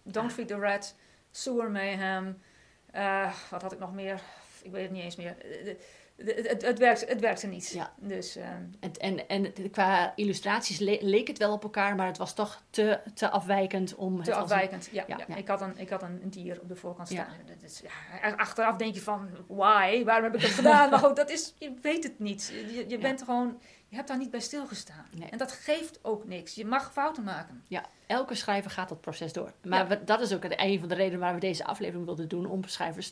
Don't 0.03 0.33
Feed 0.33 0.47
the 0.47 0.55
Rat, 0.59 0.95
Sewer 1.31 1.71
Mayhem, 1.71 2.41
wat 3.49 3.61
had 3.61 3.71
ik 3.71 3.79
nog 3.79 3.93
meer? 3.93 4.21
Ik 4.61 4.71
weet 4.71 4.81
het 4.83 4.91
niet 4.91 5.03
eens 5.03 5.15
meer. 5.15 5.35
Het, 6.25 6.47
het, 6.49 6.61
het, 6.61 6.79
werkt, 6.79 7.07
het 7.09 7.19
werkte 7.19 7.47
niet. 7.47 7.69
Ja. 7.69 7.93
Dus 7.99 8.35
ehm, 8.35 8.63
En, 8.79 8.91
en, 9.27 9.27
en 9.53 9.71
qua 9.71 10.13
illustraties 10.15 10.79
le- 10.79 10.97
leek 11.01 11.27
het 11.27 11.37
wel 11.37 11.51
op 11.53 11.63
elkaar, 11.63 11.95
maar 11.95 12.07
het 12.07 12.17
was 12.17 12.33
toch 12.33 12.61
te, 12.69 12.99
te 13.13 13.29
afwijkend 13.29 13.95
om 13.95 14.13
te 14.13 14.19
het 14.19 14.27
een- 14.37 14.43
afwijkend. 14.43 14.89
Ja, 14.91 15.03
ja, 15.07 15.17
ja, 15.17 15.25
ja. 15.27 15.35
Ik, 15.35 15.47
had 15.47 15.61
een, 15.61 15.77
ik 15.77 15.89
had 15.89 16.01
een 16.03 16.21
dier 16.29 16.61
op 16.61 16.67
de 16.67 16.75
voorkant 16.75 17.07
staan. 17.07 17.27
Ja, 18.21 18.29
achteraf 18.35 18.75
denk 18.75 18.93
je 18.93 19.01
van, 19.01 19.29
why? 19.47 20.03
Waarom 20.03 20.23
heb 20.23 20.35
ik 20.35 20.41
dat 20.41 20.49
gedaan? 20.49 20.89
Maar 20.89 20.99
goed, 20.99 21.15
dat 21.15 21.29
is, 21.29 21.53
je 21.57 21.73
weet 21.81 22.03
het 22.03 22.19
niet. 22.19 22.53
Je, 22.87 22.97
bent 22.97 23.23
gewoon, 23.23 23.59
je 23.87 23.95
hebt 23.95 24.07
daar 24.07 24.17
niet 24.17 24.31
bij 24.31 24.39
stilgestaan. 24.39 25.05
Nee. 25.11 25.29
En 25.29 25.37
dat 25.37 25.51
geeft 25.51 25.99
ook 26.01 26.25
niks. 26.27 26.55
Je 26.55 26.65
mag 26.65 26.91
fouten 26.93 27.23
maken. 27.23 27.63
Ja, 27.67 27.85
elke 28.07 28.35
schrijver 28.35 28.71
gaat 28.71 28.89
dat 28.89 29.01
proces 29.01 29.33
door. 29.33 29.51
Maar 29.63 29.87
we- 29.87 30.03
dat 30.03 30.21
is 30.21 30.33
ook 30.33 30.43
een 30.47 30.79
van 30.79 30.87
de 30.89 30.95
redenen 30.95 31.19
waarom 31.19 31.39
we 31.39 31.45
deze 31.45 31.65
aflevering 31.65 32.05
wilden 32.05 32.27
doen. 32.27 32.45
Om 32.45 32.63
schrijvers 32.63 33.11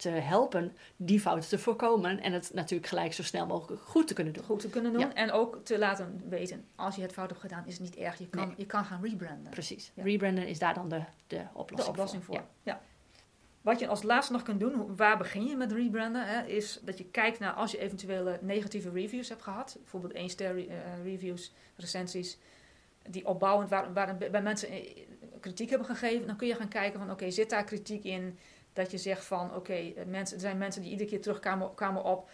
te 0.00 0.08
helpen 0.08 0.76
die 0.96 1.20
fouten 1.20 1.48
te 1.48 1.58
voorkomen. 1.58 2.20
En 2.20 2.32
het 2.32 2.50
natuurlijk 2.54 2.88
gelijk 2.88 3.12
zo 3.12 3.22
snel 3.22 3.46
mogelijk 3.46 3.82
goed 3.82 4.06
te 4.06 4.14
kunnen 4.14 4.32
doen. 4.32 4.44
Goed 4.44 4.60
te 4.60 4.68
kunnen 4.70 4.92
doen. 4.92 5.00
Ja. 5.00 5.14
En 5.14 5.32
ook 5.32 5.60
te 5.64 5.78
laten 5.78 6.22
weten, 6.28 6.64
als 6.74 6.96
je 6.96 7.02
het 7.02 7.12
fout 7.12 7.28
hebt 7.28 7.40
gedaan, 7.40 7.66
is 7.66 7.72
het 7.72 7.82
niet 7.82 7.96
erg. 7.96 8.18
Je 8.18 8.26
kan, 8.26 8.46
Nee. 8.46 8.54
je 8.56 8.66
kan 8.66 8.84
gaan 8.84 9.02
rebranden. 9.02 9.50
Precies. 9.50 9.92
Ja. 9.94 10.02
Rebranden 10.02 10.46
is 10.46 10.58
daar 10.58 10.74
dan 10.74 10.88
de, 10.88 11.02
de 11.26 11.36
de 11.36 11.44
oplossing, 11.52 11.88
oplossing 11.88 12.24
voor. 12.24 12.34
Ja. 12.34 12.46
Ja. 12.62 12.80
Wat 13.60 13.78
je 13.78 13.88
als 13.88 14.02
laatste 14.02 14.32
nog 14.32 14.42
kunt 14.42 14.60
doen, 14.60 14.96
waar 14.96 15.18
begin 15.18 15.46
je 15.46 15.56
met 15.56 15.72
rebranden, 15.72 16.26
hè, 16.26 16.46
is 16.46 16.80
dat 16.82 16.98
je 16.98 17.04
kijkt 17.04 17.38
naar 17.38 17.52
als 17.52 17.70
je 17.70 17.78
eventuele 17.78 18.38
negatieve 18.42 18.90
reviews 18.90 19.28
hebt 19.28 19.42
gehad, 19.42 19.76
bijvoorbeeld 19.80 20.12
1 20.12 20.30
ster 20.30 20.68
eh, 20.68 20.76
reviews, 21.04 21.52
recensies, 21.76 22.38
die 23.08 23.26
opbouwend 23.26 23.70
waar, 23.70 23.92
waar 23.92 24.16
bij 24.16 24.42
mensen 24.42 24.68
eh, 24.68 24.96
kritiek 25.40 25.70
hebben 25.70 25.86
gegeven, 25.88 26.26
dan 26.26 26.36
kun 26.36 26.46
je 26.46 26.54
gaan 26.54 26.68
kijken 26.68 26.98
van 26.98 27.10
oké, 27.10 27.30
zit 27.30 27.50
daar 27.50 27.64
kritiek 27.64 28.04
in 28.04 28.38
dat 28.82 28.90
je 28.90 28.98
zegt 28.98 29.24
van 29.24 29.54
oké, 29.54 29.72
eh, 29.72 30.04
mensen, 30.06 30.36
er 30.36 30.42
zijn 30.42 30.58
mensen 30.58 30.82
die 30.82 30.90
iedere 30.90 31.08
keer 31.08 31.20
terugkwamen 31.20 31.74
kwamen 31.74 32.04
op 32.04 32.30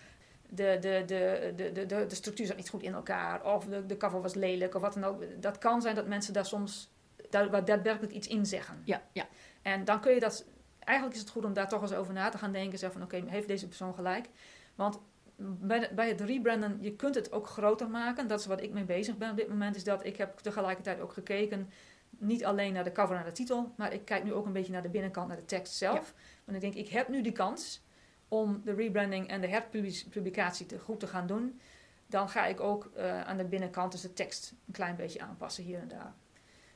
de, 0.49 0.77
de, 0.81 1.03
de, 1.07 1.53
de, 1.57 1.73
de, 1.73 1.87
de, 1.87 2.07
de 2.07 2.15
structuur 2.15 2.47
zat 2.47 2.57
niet 2.57 2.69
goed 2.69 2.83
in 2.83 2.95
elkaar, 2.95 3.45
of 3.45 3.65
de, 3.65 3.87
de 3.87 3.97
cover 3.97 4.23
was 4.23 4.35
lelijk, 4.35 4.75
of 4.75 4.83
wat 4.83 4.95
dan 4.95 5.05
ook. 5.05 5.23
Dat 5.41 5.59
kan 5.59 5.83
zijn 5.83 5.95
dat 5.95 6.07
mensen 6.07 6.33
daar 6.33 6.47
soms 6.47 6.91
daar, 7.31 7.51
waar 7.51 7.65
daadwerkelijk 7.65 8.13
iets 8.13 8.29
in 8.29 8.47
zeggen. 8.47 8.83
Ja, 8.85 9.03
ja. 9.13 9.27
En 9.63 9.85
dan 9.85 10.01
kun 10.01 10.15
je 10.15 10.21
dat. 10.21 10.45
Eigenlijk 10.79 11.17
is 11.17 11.23
het 11.23 11.33
goed 11.33 11.45
om 11.45 11.53
daar 11.53 11.69
toch 11.69 11.83
eens 11.83 11.93
over 11.93 12.15
na 12.15 12.29
te 12.29 12.39
gaan 12.39 12.53
denken. 12.53 12.79
Zeggen 12.79 13.01
van 13.01 13.09
oké, 13.09 13.31
heeft 13.31 13.49
deze 13.49 13.67
persoon 13.67 13.95
gelijk? 13.95 14.29
Want 14.75 14.99
bij, 15.37 15.91
bij 15.95 16.09
het 16.09 16.21
rebranden, 16.21 16.79
je 16.81 16.97
kunt 16.97 17.15
het 17.15 17.33
ook 17.33 17.47
groter 17.47 17.89
maken. 17.89 18.29
Dat 18.29 18.41
is 18.41 18.47
wat 18.47 18.63
ik 18.63 18.73
mee 18.73 18.85
bezig 18.85 19.17
ben 19.17 19.31
op 19.31 19.37
dit 19.37 19.49
moment. 19.49 19.77
Is 19.77 19.85
dat 19.85 20.05
ik 20.05 20.17
heb 20.17 20.39
tegelijkertijd 20.39 21.01
ook 21.01 21.13
gekeken. 21.13 21.71
Niet 22.19 22.45
alleen 22.45 22.73
naar 22.73 22.85
de 22.85 22.93
cover 22.93 23.17
en 23.17 23.25
de 23.25 23.33
titel. 23.33 23.73
Maar 23.77 23.93
ik 23.93 24.05
kijk 24.05 24.25
nu 24.25 24.33
ook 24.33 24.47
een 24.47 24.53
beetje 24.53 24.73
naar 24.73 24.83
de 24.83 24.89
binnenkant, 24.89 25.29
naar 25.29 25.37
de 25.37 25.45
tekst 25.45 25.75
zelf. 25.75 26.15
Want 26.47 26.63
ik 26.63 26.73
denk, 26.73 26.87
ik 26.87 26.93
heb 26.93 27.09
nu 27.09 27.23
die 27.23 27.33
kans 27.33 27.83
om 28.29 28.61
de 28.65 28.75
rebranding 28.75 29.29
en 29.29 29.41
de 29.41 29.47
herpublicatie 29.49 30.67
te 30.67 30.79
goed 30.79 31.01
te 31.01 31.07
gaan 31.07 31.27
doen. 31.27 31.61
Dan 32.07 32.29
ga 32.29 32.47
ik 32.47 32.61
ook 32.61 32.91
eh, 32.95 33.23
aan 33.23 33.37
de 33.37 33.45
binnenkant, 33.45 33.93
dus 33.93 34.01
de 34.01 34.13
tekst, 34.13 34.55
een 34.67 34.73
klein 34.73 34.97
beetje 34.97 35.21
aanpassen 35.21 35.65
hier 35.65 35.79
en 35.79 35.89
daar. 35.89 36.15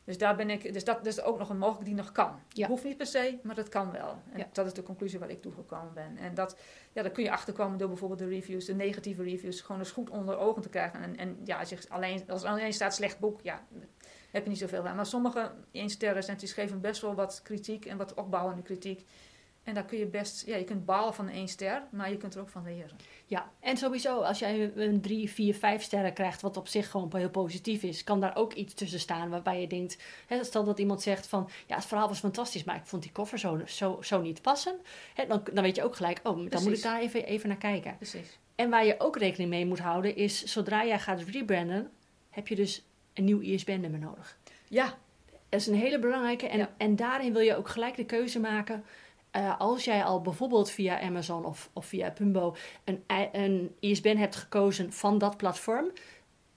Dus 0.04 0.18
daar 0.18 0.36
ben 0.36 0.50
ik, 0.50 0.72
dus 0.72 0.84
dat 0.84 1.06
is 1.06 1.22
ook 1.22 1.38
nog 1.38 1.48
een 1.48 1.58
mogelijkheid 1.58 1.96
die 1.96 2.04
nog 2.04 2.12
kan. 2.12 2.40
Ja. 2.48 2.68
Hoeft 2.68 2.84
niet 2.84 2.96
per 2.96 3.06
se, 3.06 3.38
maar 3.42 3.54
dat 3.54 3.68
kan 3.68 3.92
wel. 3.92 4.22
En 4.32 4.38
Ja. 4.38 4.48
dat 4.52 4.66
is 4.66 4.72
de 4.72 4.82
conclusie 4.82 5.18
waar 5.18 5.30
ik 5.30 5.42
toegekomen 5.42 5.94
ben. 5.94 6.16
En 6.16 6.34
dat, 6.34 6.56
ja, 6.92 7.02
daar 7.02 7.10
kun 7.10 7.24
je 7.24 7.30
achterkomen 7.30 7.78
door 7.78 7.88
bijvoorbeeld 7.88 8.20
de 8.20 8.28
reviews, 8.28 8.64
de 8.64 8.74
negatieve 8.74 9.22
reviews, 9.22 9.60
gewoon 9.60 9.80
eens 9.80 9.90
goed 9.90 10.10
onder 10.10 10.38
ogen 10.38 10.62
te 10.62 10.68
krijgen. 10.68 11.02
En, 11.02 11.16
en 11.16 11.38
ja, 11.44 11.58
als, 11.58 11.68
je 11.68 11.78
alleen, 11.88 12.22
als 12.28 12.44
alleen 12.44 12.72
staat 12.72 12.94
slecht 12.94 13.18
boek, 13.18 13.40
ja, 13.42 13.66
heb 14.30 14.42
je 14.42 14.48
niet 14.48 14.58
zoveel 14.58 14.86
aan. 14.86 14.96
Maar 14.96 15.06
sommige 15.06 15.52
één 15.70 15.90
sterren 15.90 16.38
geven 16.38 16.80
best 16.80 17.00
wel 17.00 17.14
wat 17.14 17.40
kritiek 17.42 17.84
en 17.84 17.96
wat 17.96 18.14
opbouwende 18.14 18.62
kritiek. 18.62 19.06
En 19.70 19.76
daar 19.76 19.84
kun 19.84 19.98
je 19.98 20.06
best, 20.06 20.46
ja, 20.46 20.56
je 20.56 20.64
kunt 20.64 20.84
balen 20.84 21.14
van 21.14 21.28
één 21.28 21.48
ster, 21.48 21.82
maar 21.90 22.10
je 22.10 22.16
kunt 22.16 22.34
er 22.34 22.40
ook 22.40 22.48
van 22.48 22.62
leren. 22.64 22.96
Ja, 23.26 23.50
en 23.60 23.76
sowieso, 23.76 24.20
als 24.20 24.38
jij 24.38 24.72
een 24.74 25.00
3, 25.00 25.30
4, 25.30 25.54
5 25.54 25.82
sterren 25.82 26.12
krijgt, 26.12 26.40
wat 26.40 26.56
op 26.56 26.68
zich 26.68 26.90
gewoon 26.90 27.10
heel 27.16 27.30
positief 27.30 27.82
is, 27.82 28.04
kan 28.04 28.20
daar 28.20 28.36
ook 28.36 28.52
iets 28.52 28.74
tussen 28.74 29.00
staan 29.00 29.30
waarbij 29.30 29.60
je 29.60 29.66
denkt, 29.66 29.98
hè, 30.26 30.44
stel 30.44 30.64
dat 30.64 30.78
iemand 30.78 31.02
zegt 31.02 31.26
van, 31.26 31.50
ja, 31.66 31.74
het 31.74 31.84
verhaal 31.84 32.08
was 32.08 32.18
fantastisch, 32.18 32.64
maar 32.64 32.76
ik 32.76 32.84
vond 32.84 33.02
die 33.02 33.12
koffer 33.12 33.38
zo, 33.38 33.60
zo, 33.66 33.98
zo 34.02 34.20
niet 34.20 34.42
passen, 34.42 34.74
hè, 35.14 35.26
dan, 35.26 35.42
dan 35.52 35.62
weet 35.62 35.76
je 35.76 35.84
ook 35.84 35.96
gelijk, 35.96 36.20
oh, 36.22 36.50
dan 36.50 36.62
moet 36.62 36.76
ik 36.76 36.82
daar 36.82 37.00
even, 37.00 37.24
even 37.26 37.48
naar 37.48 37.58
kijken. 37.58 37.96
Precies. 37.96 38.38
En 38.54 38.70
waar 38.70 38.86
je 38.86 38.94
ook 38.98 39.16
rekening 39.16 39.50
mee 39.50 39.66
moet 39.66 39.78
houden 39.80 40.16
is, 40.16 40.44
zodra 40.44 40.84
jij 40.86 40.98
gaat 40.98 41.20
rebranden, 41.22 41.90
heb 42.30 42.48
je 42.48 42.54
dus 42.54 42.82
een 43.14 43.24
nieuw 43.24 43.40
ISBN-nummer 43.40 44.00
nodig. 44.00 44.38
Ja, 44.68 44.98
Dat 45.48 45.60
is 45.60 45.66
een 45.66 45.74
hele 45.74 45.98
belangrijke. 45.98 46.46
En, 46.46 46.58
Ja. 46.58 46.70
en 46.76 46.96
daarin 46.96 47.32
wil 47.32 47.42
je 47.42 47.56
ook 47.56 47.68
gelijk 47.68 47.96
de 47.96 48.04
keuze 48.04 48.40
maken. 48.40 48.84
Eh, 49.30 49.60
als 49.60 49.84
jij 49.84 50.04
al 50.04 50.20
bijvoorbeeld 50.20 50.70
via 50.70 51.00
Amazon 51.00 51.44
of, 51.44 51.70
of 51.72 51.86
via 51.86 52.10
Pumbo 52.10 52.56
een, 52.84 53.04
een 53.32 53.74
ISBN 53.80 54.16
hebt 54.16 54.36
gekozen 54.36 54.92
van 54.92 55.18
dat 55.18 55.36
platform, 55.36 55.90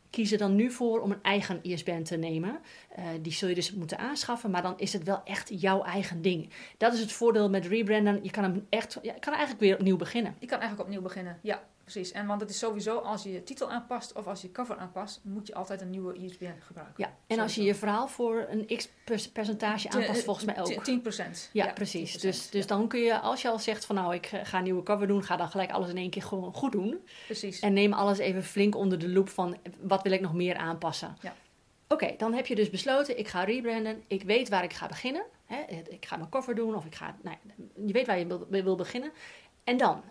kies 0.10 0.32
er 0.32 0.38
dan 0.38 0.56
nu 0.56 0.72
voor 0.72 1.02
om 1.02 1.12
een 1.12 1.22
eigen 1.22 1.60
ISBN 1.62 2.02
te 2.02 2.16
nemen. 2.16 2.60
Eh, 2.96 3.06
die 3.22 3.32
zul 3.32 3.50
je 3.50 3.56
dus 3.56 3.74
moeten 3.74 3.98
aanschaffen, 3.98 4.52
maar 4.52 4.62
dan 4.62 4.74
is 4.78 4.94
het 4.94 5.04
wel 5.04 5.22
echt 5.24 5.62
jouw 5.62 5.84
eigen 5.84 6.22
ding. 6.22 6.50
Dat 6.78 6.94
is 6.94 7.00
het 7.00 7.12
voordeel 7.12 7.50
met 7.50 7.66
rebranden. 7.66 8.20
Je 8.24 8.32
kan 8.32 8.44
hem 8.44 8.66
echt, 8.70 9.00
je 9.02 9.14
kan 9.20 9.34
eigenlijk 9.34 9.62
weer 9.62 9.76
opnieuw 9.76 9.98
beginnen. 9.98 10.36
Je 10.40 10.48
kan 10.48 10.60
eigenlijk 10.60 10.88
opnieuw 10.88 11.02
beginnen, 11.02 11.40
ja, 11.42 11.64
precies. 11.84 12.12
En 12.12 12.28
want 12.28 12.42
het 12.42 12.50
is 12.50 12.60
sowieso, 12.60 12.98
als 12.98 13.24
je 13.24 13.32
je 13.32 13.44
titel 13.44 13.72
aanpast 13.72 14.14
of 14.14 14.28
als 14.28 14.42
je 14.42 14.52
cover 14.52 14.78
aanpast, 14.78 15.20
moet 15.24 15.48
je 15.48 15.54
altijd 15.54 15.82
een 15.82 15.90
nieuwe 15.90 16.14
ISBN 16.14 16.60
gebruiken. 16.60 17.04
Ja, 17.04 17.14
en 17.28 17.40
als 17.40 17.56
je 17.56 17.64
je 17.64 17.76
verhaal 17.76 18.08
voor 18.08 18.46
een 18.50 18.78
x 18.78 18.90
percentage 19.34 19.90
aanpast, 19.90 20.24
volgens 20.24 20.46
mij 20.46 20.60
ook. 20.60 20.84
10 20.84 21.02
procent. 21.02 21.50
Ja, 21.54 21.74
precies. 21.74 22.20
Dus, 22.20 22.50
dus 22.50 22.68
dan 22.68 22.88
kun 22.88 23.00
je, 23.00 23.20
als 23.20 23.42
je 23.42 23.50
al 23.50 23.60
zegt 23.60 23.86
van 23.86 23.96
nou, 23.96 24.14
ik 24.14 24.26
eh, 24.26 24.40
ga 24.44 24.58
een 24.58 24.64
nieuwe 24.64 24.84
cover 24.84 25.08
doen, 25.08 25.24
ga 25.24 25.36
dan 25.36 25.50
gelijk 25.50 25.72
alles 25.72 25.90
in 25.90 25.98
één 25.98 26.10
keer 26.10 26.24
gewoon 26.24 26.54
goed 26.54 26.72
doen. 26.72 27.08
Precies. 27.26 27.60
En 27.60 27.74
neem 27.74 27.94
alles 27.94 28.18
even 28.18 28.44
flink 28.44 28.76
onder 28.76 29.00
de 29.00 29.10
loep 29.10 29.30
van 29.30 29.58
wat 29.82 30.04
wil 30.04 30.12
ik 30.12 30.22
nog 30.22 30.34
meer 30.34 30.56
aanpassen. 30.56 31.18
Ja. 31.22 31.36
Oké, 31.88 32.14
dan 32.18 32.34
heb 32.34 32.46
je 32.46 32.56
dus 32.56 32.70
besloten, 32.70 33.20
ik 33.20 33.28
ga 33.28 33.44
rebranden. 33.44 34.04
Ik 34.08 34.24
weet 34.24 34.50
waar 34.50 34.64
ik 34.64 34.74
ga 34.74 34.88
beginnen. 34.88 35.24
Hè? 35.46 35.62
Ik 35.90 36.06
ga 36.06 36.18
mijn 36.18 36.30
cover 36.30 36.56
doen 36.56 36.76
of 36.76 36.86
ik 36.86 36.96
ga... 36.96 37.16
Nou, 37.22 37.38
je 37.86 37.94
weet 37.94 38.08
waar 38.08 38.20
je 38.20 38.28
wil, 38.28 38.64
wil 38.64 38.76
beginnen. 38.76 39.12
En 39.64 39.78
dan, 39.78 40.04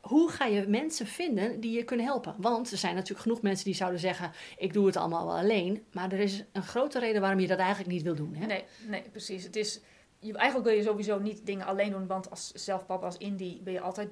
hoe 0.00 0.30
ga 0.30 0.44
je 0.44 0.66
mensen 0.68 1.06
vinden 1.06 1.60
die 1.60 1.76
je 1.76 1.84
kunnen 1.84 2.06
helpen? 2.06 2.34
Want 2.38 2.70
er 2.70 2.78
zijn 2.78 2.94
natuurlijk 2.94 3.20
genoeg 3.20 3.42
mensen 3.42 3.64
die 3.64 3.74
zouden 3.74 4.00
zeggen... 4.00 4.32
ik 4.56 4.72
doe 4.72 4.86
het 4.86 4.96
allemaal 4.96 5.26
wel 5.26 5.36
alleen. 5.36 5.84
Maar 5.92 6.12
er 6.12 6.18
is 6.18 6.44
een 6.52 6.62
grote 6.62 6.98
reden 6.98 7.20
waarom 7.20 7.40
je 7.40 7.46
dat 7.46 7.58
eigenlijk 7.58 7.90
niet 7.90 8.02
wil 8.02 8.14
doen. 8.14 8.34
Hè? 8.34 8.46
Nee, 8.46 8.64
nee, 8.86 9.02
precies. 9.10 9.44
Het 9.44 9.56
is, 9.56 9.80
je, 10.18 10.32
eigenlijk 10.32 10.68
wil 10.68 10.78
je 10.78 10.82
sowieso 10.82 11.18
niet 11.18 11.46
dingen 11.46 11.66
alleen 11.66 11.90
doen, 11.90 12.06
want 12.06 12.30
als 12.30 12.52
zelfpapa, 12.52 13.06
als 13.06 13.16
indie, 13.16 13.60
ben 13.62 13.72
je 13.72 13.80
altijd 13.80 14.10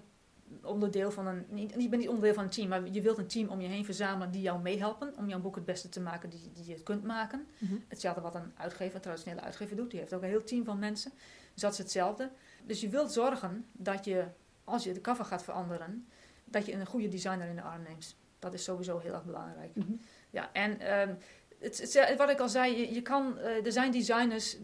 onderdeel 0.62 1.10
van 1.10 1.26
een, 1.26 1.44
niet, 1.48 1.74
je 1.78 1.88
bent 1.88 2.00
niet 2.00 2.08
onderdeel 2.08 2.34
van 2.34 2.44
een 2.44 2.50
team, 2.50 2.68
maar 2.68 2.88
je 2.90 3.02
wilt 3.02 3.18
een 3.18 3.26
team 3.26 3.48
om 3.48 3.60
je 3.60 3.68
heen 3.68 3.84
verzamelen 3.84 4.30
die 4.30 4.42
jou 4.42 4.60
meehelpen, 4.60 5.14
om 5.16 5.28
jouw 5.28 5.40
boek 5.40 5.54
het 5.54 5.64
beste 5.64 5.88
te 5.88 6.00
maken 6.00 6.30
die, 6.30 6.50
die 6.54 6.66
je 6.66 6.72
het 6.72 6.82
kunt 6.82 7.04
maken. 7.04 7.46
Mhm. 7.58 7.74
Hetzelfde 7.88 8.20
wat 8.20 8.34
een 8.34 8.52
uitgever, 8.56 8.94
een 8.94 9.00
traditionele 9.00 9.40
uitgever 9.40 9.76
doet, 9.76 9.90
die 9.90 10.00
heeft 10.00 10.14
ook 10.14 10.22
een 10.22 10.28
heel 10.28 10.44
team 10.44 10.64
van 10.64 10.78
mensen. 10.78 11.12
Dus 11.52 11.62
dat 11.62 11.72
is 11.72 11.78
hetzelfde. 11.78 12.30
Dus 12.64 12.80
je 12.80 12.88
wilt 12.88 13.12
zorgen 13.12 13.66
dat 13.72 14.04
je, 14.04 14.24
als 14.68 14.84
je 14.84 14.92
de 14.92 15.00
cover 15.00 15.24
gaat 15.24 15.42
veranderen, 15.44 16.08
dat 16.44 16.66
je 16.66 16.72
een 16.72 16.86
goede 16.86 17.08
designer 17.08 17.48
in 17.48 17.56
de 17.56 17.62
arm 17.62 17.82
neemt. 17.82 18.16
Dat 18.38 18.54
is 18.54 18.64
sowieso 18.64 18.98
heel 18.98 19.12
erg 19.12 19.24
belangrijk. 19.24 19.74
Mhm. 19.74 19.92
Ja, 20.30 20.52
en 20.52 20.80
ehm, 20.80 21.14
het, 21.58 21.78
het- 21.94 22.16
wat 22.16 22.30
ik 22.30 22.40
al 22.40 22.48
zei, 22.48 22.76
je, 22.76 22.94
je 22.94 23.02
kan, 23.02 23.38
eh, 23.38 23.66
er 23.66 23.72
zijn 23.72 23.90
designers, 23.92 24.56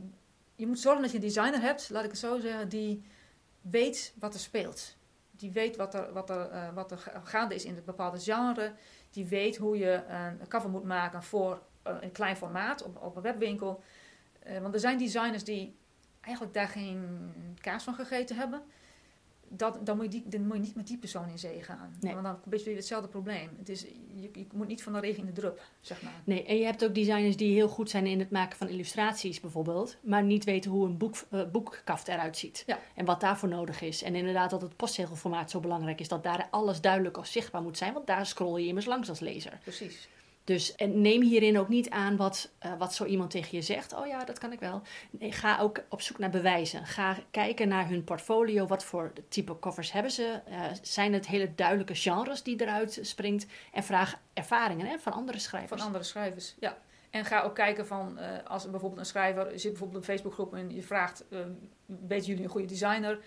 je 0.57 0.67
moet 0.67 0.79
zorgen 0.81 1.03
dat 1.03 1.11
je 1.11 1.17
een 1.17 1.23
designer 1.25 1.61
hebt, 1.61 1.91
laat 1.91 2.05
ik 2.05 2.11
het 2.11 2.19
zo 2.19 2.39
zeggen, 2.41 2.69
die 2.69 3.05
weet 3.61 4.15
wat 4.19 4.35
er 4.35 4.41
speelt. 4.41 4.97
Die 5.31 5.53
weet 5.53 5.77
wat 5.77 5.95
er, 5.95 6.13
wat 6.13 6.31
er, 6.31 6.51
eh, 6.51 6.75
wat 6.75 6.91
er 6.91 6.99
ga- 6.99 7.21
gaande 7.25 7.55
is 7.55 7.65
in 7.65 7.75
het 7.75 7.85
bepaalde 7.85 8.19
genre. 8.21 8.73
Die 9.11 9.27
weet 9.27 9.57
hoe 9.57 9.79
je 9.79 10.03
een 10.09 10.49
cover 10.49 10.71
moet 10.71 10.85
maken 10.85 11.23
voor 11.23 11.63
eh, 11.83 11.97
een 12.01 12.13
klein 12.13 12.37
formaat 12.37 12.83
op, 12.83 13.03
op 13.03 13.17
een 13.17 13.23
webwinkel. 13.23 13.83
Want 14.61 14.75
er 14.75 14.81
zijn 14.81 14.99
designers 14.99 15.45
die 15.45 15.77
eigenlijk 16.21 16.55
daar 16.55 16.69
geen 16.69 17.19
kaas 17.61 17.85
van 17.85 17.95
gegeten 17.95 18.37
hebben. 18.37 18.63
Dat, 19.57 19.79
dan, 19.87 19.97
moet 19.97 20.05
je 20.05 20.11
die, 20.11 20.25
dan 20.29 20.47
moet 20.47 20.57
je 20.57 20.63
niet 20.63 20.75
met 20.75 20.87
die 20.87 20.99
persoon 20.99 21.29
in 21.29 21.39
zee 21.39 21.63
gaan. 21.63 21.97
Nee. 22.01 22.13
Want 22.13 22.25
dan 22.25 22.39
heb 22.45 22.59
je 22.59 22.65
weer 22.65 22.77
hetzelfde 22.77 23.09
probleem. 23.09 23.51
Het 23.59 23.69
is, 23.69 23.81
je, 24.15 24.31
je 24.33 24.47
moet 24.53 24.67
niet 24.69 24.83
van 24.83 24.93
de 24.93 25.01
regen 25.01 25.21
in 25.21 25.27
de 25.27 25.41
drup, 25.41 25.63
zeg 25.81 26.03
maar. 26.03 26.13
Nee, 26.25 26.45
en 26.45 26.57
je 26.57 26.65
hebt 26.65 26.85
ook 26.85 26.95
designers 26.95 27.37
die 27.37 27.55
heel 27.55 27.69
goed 27.69 27.91
zijn 27.91 28.07
in 28.07 28.19
het 28.19 28.31
maken 28.31 28.59
van 28.59 28.69
illustraties 28.69 29.41
bijvoorbeeld, 29.41 29.97
maar 30.01 30.23
niet 30.23 30.45
weten 30.45 30.71
hoe 30.71 30.87
een 30.87 30.97
boek, 30.97 31.17
eh, 31.31 31.43
boekkaft 31.53 32.09
eruit 32.09 32.37
ziet 32.37 32.63
Ja. 32.67 32.79
en 32.95 33.05
wat 33.05 33.21
daarvoor 33.21 33.49
nodig 33.49 33.81
is. 33.81 34.03
En 34.03 34.15
inderdaad 34.15 34.51
dat 34.51 34.63
het 34.63 34.77
postzegelformaat 34.77 35.51
zo 35.51 35.61
belangrijk 35.61 36.01
is, 36.01 36.09
dat 36.09 36.23
daar 36.23 36.49
alles 36.51 36.81
duidelijk 36.81 37.17
als 37.17 37.33
zichtbaar 37.33 37.63
moet 37.63 37.79
zijn, 37.79 37.93
want 37.93 38.07
daar 38.07 38.27
scroll 38.27 38.61
je 38.61 38.67
immers 38.67 38.87
langs 38.87 39.09
als 39.09 39.21
lezer. 39.21 39.59
Precies. 39.63 40.09
Dus 40.45 40.75
en 40.75 41.01
neem 41.01 41.23
hierin 41.23 41.59
ook 41.59 41.69
niet 41.69 41.91
aan 41.91 42.17
wat, 42.17 42.51
eh, 42.59 42.73
wat 42.79 42.95
zo 42.95 43.05
iemand 43.05 43.31
tegen 43.31 43.57
je 43.57 43.63
zegt. 43.63 43.95
Oh 43.95 44.07
ja, 44.07 44.25
dat 44.25 44.39
kan 44.39 44.53
ik 44.53 44.61
wel. 44.61 44.83
Ga 45.19 45.59
ook 45.59 45.81
op 45.89 46.01
zoek 46.01 46.19
naar 46.19 46.31
bewijzen. 46.31 46.87
Ga 46.87 47.17
kijken 47.31 47.69
naar 47.69 47.89
hun 47.89 48.05
portfolio. 48.05 48.67
Wat 48.67 48.85
voor 48.85 49.13
type 49.29 49.59
covers 49.59 49.93
hebben 49.93 50.13
ze? 50.13 50.41
Eh, 50.47 50.63
zijn 50.83 51.13
het 51.13 51.27
hele 51.27 51.55
duidelijke 51.55 51.95
genres 51.95 52.43
die 52.43 52.61
eruit 52.61 52.99
springt? 53.03 53.47
En 53.73 53.83
vraag 53.83 54.19
ervaringen 54.33 54.87
hè, 54.87 54.99
van 54.99 55.13
andere 55.13 55.39
schrijvers. 55.39 55.81
Van 55.81 55.87
andere 55.87 56.05
schrijvers, 56.05 56.55
ja. 56.59 56.79
En 57.11 57.25
ga 57.25 57.43
ook 57.43 57.55
kijken 57.55 57.87
van, 57.87 58.19
eh, 58.19 58.29
als 58.45 58.71
bijvoorbeeld 58.71 59.01
een 59.01 59.07
schrijver 59.07 59.59
zit 59.59 59.71
bijvoorbeeld 59.71 59.99
een 59.99 60.15
Facebookgroep 60.15 60.55
en 60.55 60.75
je 60.75 60.83
vraagt, 60.83 61.25
weten 61.87 62.27
jullie 62.27 62.45
een 62.45 62.51
goede 62.51 62.67
designer? 62.67 63.19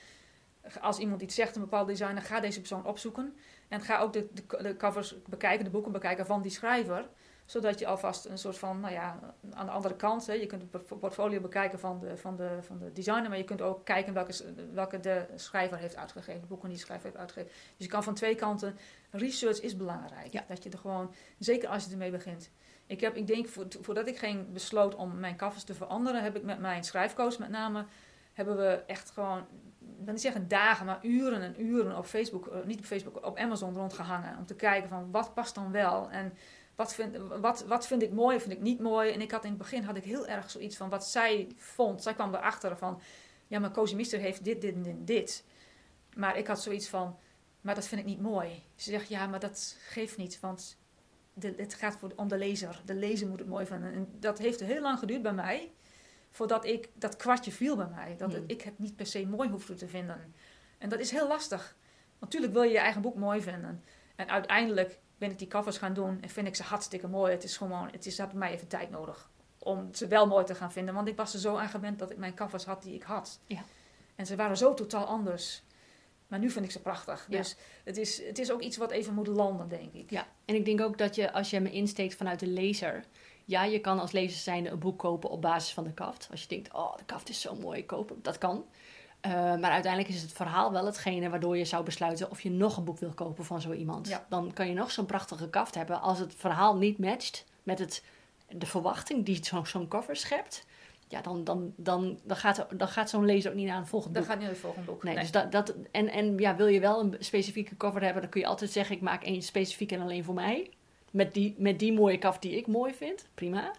Als 0.82 0.98
iemand 0.98 1.22
iets 1.22 1.36
zegt, 1.36 1.56
een 1.56 1.62
bepaalde 1.62 1.91
designer, 1.91 2.22
ga 2.22 2.39
deze 2.39 2.60
persoon 2.60 2.86
opzoeken. 2.86 3.36
En 3.67 3.82
ga 3.82 3.99
ook 3.99 4.13
de, 4.13 4.27
de, 4.34 4.63
de 4.63 4.77
covers 4.77 5.15
bekijken, 5.25 5.65
de 5.65 5.71
boeken 5.71 5.91
bekijken 5.91 6.25
van 6.25 6.41
die 6.41 6.51
schrijver. 6.51 7.06
Zodat 7.45 7.80
je 7.80 7.88
alvast 7.88 8.25
een 8.25 8.38
soort 8.38 8.58
van, 8.58 8.80
nou 8.80 8.93
ja, 8.93 9.19
aan 9.53 9.65
de 9.65 9.71
andere 9.71 9.95
kant, 9.95 10.27
hè, 10.27 10.34
je 10.34 10.45
kunt 10.45 10.62
het 10.62 10.71
por- 10.88 10.97
portfolio 10.97 11.39
bekijken 11.39 11.80
van 11.80 11.99
de, 11.99 12.17
van, 12.17 12.36
de, 12.36 12.58
van 12.62 12.77
de 12.77 12.91
designer, 12.91 13.30
maar 13.30 13.38
je 13.38 13.43
kunt 13.43 13.62
ook 13.62 13.86
kijken 13.86 14.13
welke, 14.13 14.34
welke 14.73 14.99
de 14.99 15.25
schrijver 15.36 15.77
heeft 15.77 15.95
uitgegeven, 15.95 16.41
de 16.41 16.47
boeken 16.47 16.67
die 16.69 16.77
de 16.77 16.84
schrijver 16.84 17.06
heeft 17.06 17.19
uitgegeven. 17.19 17.51
Dus 17.77 17.86
je 17.86 17.91
kan 17.91 18.03
van 18.03 18.13
twee 18.13 18.36
kanten, 18.36 18.77
research 19.12 19.62
is 19.62 19.77
belangrijk. 19.77 20.34
Ja. 20.34 20.43
Dat 20.47 20.63
je 20.63 20.69
er 20.69 20.77
gewoon, 20.77 21.13
zeker 21.39 21.69
als 21.69 21.86
je 21.86 21.91
ermee 21.91 22.12
begint. 22.12 22.49
Ik 22.86 23.01
heb, 23.01 23.15
ik 23.15 23.27
denk, 23.27 23.47
vo- 23.47 23.67
voordat 23.82 24.08
ik 24.08 24.17
ging 24.17 24.53
besloot 24.53 24.95
om 24.95 25.19
mijn 25.19 25.38
covers 25.38 25.63
te 25.63 25.73
veranderen, 25.73 26.23
heb 26.23 26.36
ik 26.36 26.43
met 26.43 26.60
mijn 26.60 26.84
schrijfcoach 26.84 27.39
met 27.39 27.49
name, 27.49 27.86
hebben 28.34 28.58
we 28.58 28.84
echt 28.88 29.12
gewoon, 29.12 29.45
ik 30.00 30.04
wil 30.04 30.14
niet 30.14 30.22
zeggen 30.22 30.48
dagen, 30.48 30.86
maar 30.86 31.00
uren 31.02 31.42
en 31.42 31.62
uren 31.62 31.98
op 31.98 32.06
Facebook, 32.06 32.48
eh, 32.48 32.64
niet 32.66 32.80
op 32.80 32.86
Facebook, 32.86 33.26
op 33.26 33.38
Amazon 33.38 33.74
rondgehangen. 33.74 34.38
Om 34.38 34.46
te 34.46 34.56
kijken 34.56 34.90
van 34.90 35.12
wat 35.12 35.34
past 35.34 35.56
dan 35.56 35.72
wel 35.72 36.10
en 36.10 36.34
wat 36.76 36.94
vind, 36.94 37.18
wat, 37.18 37.66
wat 37.66 37.88
vind 37.88 38.02
ik 38.02 38.12
mooi 38.12 38.40
vind 38.40 38.54
ik 38.54 38.62
niet 38.62 38.80
mooi. 38.80 39.12
En 39.12 39.22
ik 39.22 39.32
had 39.32 39.44
in 39.44 39.50
het 39.50 39.58
begin 39.58 39.84
had 39.84 39.98
ik 39.98 40.04
heel 40.04 40.28
erg 40.28 40.50
zoiets 40.50 40.78
van 40.78 40.90
wat 40.90 41.08
zij 41.08 41.48
vond. 41.56 42.04
Zij 42.04 42.14
kwam 42.14 42.34
erachter 42.34 42.78
van, 42.78 43.02
ja 43.48 43.60
maar 43.60 43.72
Cozy 43.72 43.96
Mister 43.96 44.20
heeft 44.20 44.44
dit, 44.44 44.62
dit 44.62 44.74
en 44.74 44.84
dit, 44.84 45.08
dit. 45.08 45.44
Maar 46.16 46.38
ik 46.38 46.48
had 46.48 46.62
zoiets 46.62 46.88
van, 46.88 47.18
maar 47.62 47.76
dat 47.76 47.88
vind 47.88 48.02
ik 48.02 48.08
niet 48.08 48.22
mooi. 48.22 48.64
Ze 48.76 48.90
zegt, 48.90 49.10
ja 49.10 49.28
maar 49.28 49.40
dat 49.40 49.78
geeft 49.80 50.18
niet, 50.18 50.40
want 50.40 50.78
de, 51.34 51.54
het 51.58 51.74
gaat 51.74 51.98
voor, 51.98 52.12
om 52.16 52.28
de 52.28 52.38
lezer. 52.38 52.82
De 52.86 52.96
lezer 52.96 53.28
moet 53.28 53.40
het 53.40 53.48
mooi 53.48 53.66
vinden. 53.66 53.94
En 53.94 54.08
dat 54.20 54.38
heeft 54.38 54.60
heel 54.60 54.82
lang 54.82 55.00
geduurd 55.00 55.22
bij 55.22 55.34
mij. 55.34 55.72
Voordat 56.32 56.66
ik, 56.66 56.90
dat 56.94 57.16
kwartje 57.16 57.52
viel 57.52 57.76
bij 57.76 57.88
mij. 57.88 58.16
Dat 58.18 58.32
het- 58.32 58.40
Hmm. 58.42 58.50
ik 58.50 58.62
het 58.62 58.80
niet 58.80 58.96
per 58.96 59.06
se 59.06 59.28
mooi 59.28 59.50
hoefde 59.50 59.74
te 59.76 59.88
vinden. 59.88 60.36
En 60.78 60.90
dat 60.90 61.00
is 61.00 61.12
heel 61.12 61.28
lastig. 61.28 61.76
Natuurlijk 62.20 62.54
wil 62.54 62.63
je 62.63 62.72
je 62.72 62.78
eigen 62.80 63.02
boek 63.02 63.16
mooi 63.16 63.42
vinden. 63.42 63.84
En 64.16 64.30
uiteindelijk 64.30 65.00
ben 65.18 65.32
ik 65.32 65.40
die 65.40 65.48
covers 65.48 65.78
gaan 65.78 65.94
doen 65.94 66.22
en 66.22 66.30
vind 66.30 66.48
ik 66.48 66.56
ze 66.56 66.63
hartstikke 66.63 67.08
mooi. 67.08 67.32
Het 67.32 67.44
is 67.44 67.58
gewoon, 67.58 67.90
het 67.92 68.06
is, 68.06 68.18
had 68.18 68.34
mij 68.34 68.52
even 68.52 68.68
tijd 68.68 68.90
nodig 68.90 69.30
om 69.60 69.94
ze 69.94 70.08
wel 70.08 70.28
mooi 70.28 70.46
te 70.46 70.56
gaan 70.56 70.72
vinden. 70.72 70.94
Want 70.94 71.08
ik 71.08 71.16
was 71.16 71.34
er 71.34 71.40
zo 71.40 71.56
aan 71.56 71.70
gewend 71.70 72.00
dat 72.00 72.12
ik 72.12 72.18
mijn 72.18 72.34
covers 72.34 72.66
had 72.66 72.84
die 72.84 72.94
ik 72.94 73.04
had. 73.04 73.40
Ja. 73.46 73.63
En 74.16 74.26
ze 74.26 74.36
waren 74.36 74.58
zo 74.58 74.74
totaal 74.74 75.06
anders. 75.06 75.63
Maar 76.28 76.40
nu 76.40 76.50
vind 76.50 76.66
ik 76.66 76.72
ze 76.72 76.82
prachtig. 76.82 77.26
Ja. 77.30 77.38
Dus 77.38 77.56
het 77.84 77.98
is, 77.98 78.24
het 78.26 78.40
is 78.40 78.52
ook 78.52 78.62
iets 78.62 78.78
wat 78.78 78.92
even 78.92 79.13
moet 79.13 79.28
landen, 79.28 79.68
denk 79.68 79.94
ik. 79.94 80.10
Ja, 80.10 80.28
en 80.46 80.56
ik 80.56 80.66
denk 80.66 80.82
ook 80.82 80.98
dat 80.98 81.16
je, 81.16 81.32
als 81.32 81.50
je 81.50 81.60
me 81.60 81.72
insteekt 81.72 82.16
vanuit 82.16 82.40
de 82.40 82.48
lezer... 82.48 83.04
Ja, 83.50 83.64
je 83.64 83.80
kan 83.80 84.00
als 84.00 84.12
lezer 84.12 84.38
zijnde 84.40 84.70
een 84.70 84.80
boek 84.80 85.00
kopen 85.00 85.30
op 85.30 85.42
basis 85.42 85.74
van 85.74 85.84
de 85.84 85.94
kaft. 85.94 86.28
Als 86.32 86.42
je 86.42 86.48
denkt, 86.48 86.74
oh, 86.74 86.96
de 86.98 87.04
kaft 87.06 87.30
is 87.30 87.42
zo 87.42 87.56
mooi, 87.56 87.86
kopen. 87.86 88.20
Dat 88.22 88.38
kan. 88.38 88.66
Eh, 89.22 89.32
maar 89.32 89.72
uiteindelijk 89.72 90.14
is 90.14 90.22
het 90.22 90.32
verhaal 90.34 90.72
wel 90.72 90.86
hetgene 90.86 91.30
waardoor 91.30 91.58
je 91.58 91.66
zou 91.66 91.84
besluiten 91.84 92.30
of 92.32 92.42
je 92.42 92.50
nog 92.50 92.78
een 92.78 92.84
boek 92.84 93.00
wil 93.00 93.12
kopen 93.14 93.46
van 93.46 93.62
zo 93.62 93.72
iemand. 93.72 94.08
Ja. 94.08 94.26
Dan 94.30 94.54
kan 94.54 94.68
je 94.68 94.74
nog 94.74 94.92
zo'n 94.92 95.06
prachtige 95.06 95.50
kaft 95.50 95.76
hebben. 95.76 96.02
Als 96.02 96.20
het 96.20 96.34
verhaal 96.38 96.78
niet 96.78 96.98
matcht 96.98 97.46
met 97.64 97.80
het, 97.80 98.04
de 98.50 98.66
verwachting 98.66 99.26
die 99.26 99.46
zo- 99.46 99.64
zo'n 99.64 99.88
cover 99.88 100.16
schept, 100.16 100.66
ja, 101.08 101.22
dan, 101.22 101.44
dan, 101.44 101.74
dan, 101.76 102.20
dan 102.24 102.38
gaat, 102.38 102.66
dan 102.78 102.88
gaat 102.88 103.10
zo'n 103.10 103.26
lezer 103.26 103.52
ook 103.52 103.58
niet 103.58 103.68
naar 103.68 103.78
een 103.78 103.88
volgend 103.88 104.14
boek. 104.14 104.26
gaat 104.26 104.34
niet 104.34 104.44
naar 104.44 104.52
het 104.54 104.60
volgende 104.62 104.86
boek. 104.92 105.04
Nee, 105.04 105.14
Nee. 105.14 105.24
Dus 105.24 105.32
dat, 105.32 105.52
dat, 105.52 105.74
en, 105.92 106.10
en 106.10 106.38
ja, 106.38 106.56
wil 106.56 106.68
je 106.68 106.80
wel 106.80 107.00
een 107.00 107.16
specifieke 107.20 107.78
cover 107.78 108.02
hebben, 108.04 108.22
dan 108.22 108.32
kun 108.32 108.42
je 108.42 108.48
altijd 108.48 108.72
zeggen: 108.72 108.96
ik 108.96 109.02
maak 109.02 109.24
één 109.24 109.42
specifiek 109.42 109.92
en 109.92 110.02
alleen 110.02 110.24
voor 110.24 110.34
mij. 110.34 110.70
Met 111.12 111.34
die, 111.34 111.56
met 111.58 111.80
die 111.80 111.93
mooie 111.93 112.17
kaft 112.17 112.41
die 112.41 112.56
ik 112.58 112.67
mooi 112.67 112.93
vind, 112.93 113.26
prima. 113.34 113.72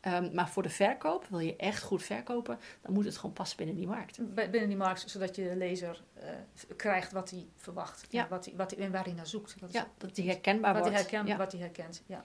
Ehm, 0.00 0.34
maar 0.34 0.48
voor 0.48 0.62
de 0.62 0.68
verkoop, 0.68 1.26
wil 1.28 1.38
je 1.38 1.56
echt 1.56 1.82
goed 1.82 2.02
verkopen, 2.02 2.58
dan 2.82 2.92
moet 2.92 3.04
het 3.04 3.16
gewoon 3.16 3.32
passen 3.32 3.56
binnen 3.56 3.76
die 3.76 3.86
markt. 3.86 4.34
Binnen 4.34 4.68
die 4.68 4.76
markt, 4.76 5.10
zodat 5.10 5.36
je 5.36 5.48
de 5.48 5.56
lezer 5.56 6.02
eh, 6.14 6.28
krijgt 6.76 7.12
wat 7.12 7.30
hij 7.30 7.46
verwacht. 7.56 8.06
Ja. 8.10 8.26
Wat 8.28 8.44
hij, 8.44 8.54
wat 8.56 8.70
hij, 8.74 8.84
en 8.84 8.92
waar 8.92 9.04
hij 9.04 9.12
naar 9.12 9.26
zoekt. 9.26 9.60
Dat 9.60 9.68
is 9.68 9.74
Ja, 9.74 9.86
dat 9.98 10.14
die 10.14 10.28
herkenbaar 10.28 10.72
wat, 10.74 10.82
hij 10.82 10.92
wordt. 10.92 11.06
herkent, 11.10 11.28
Ja. 11.28 11.36
wat 11.36 11.52
hij 11.52 11.60
herkent. 11.60 12.02
Ja. 12.06 12.24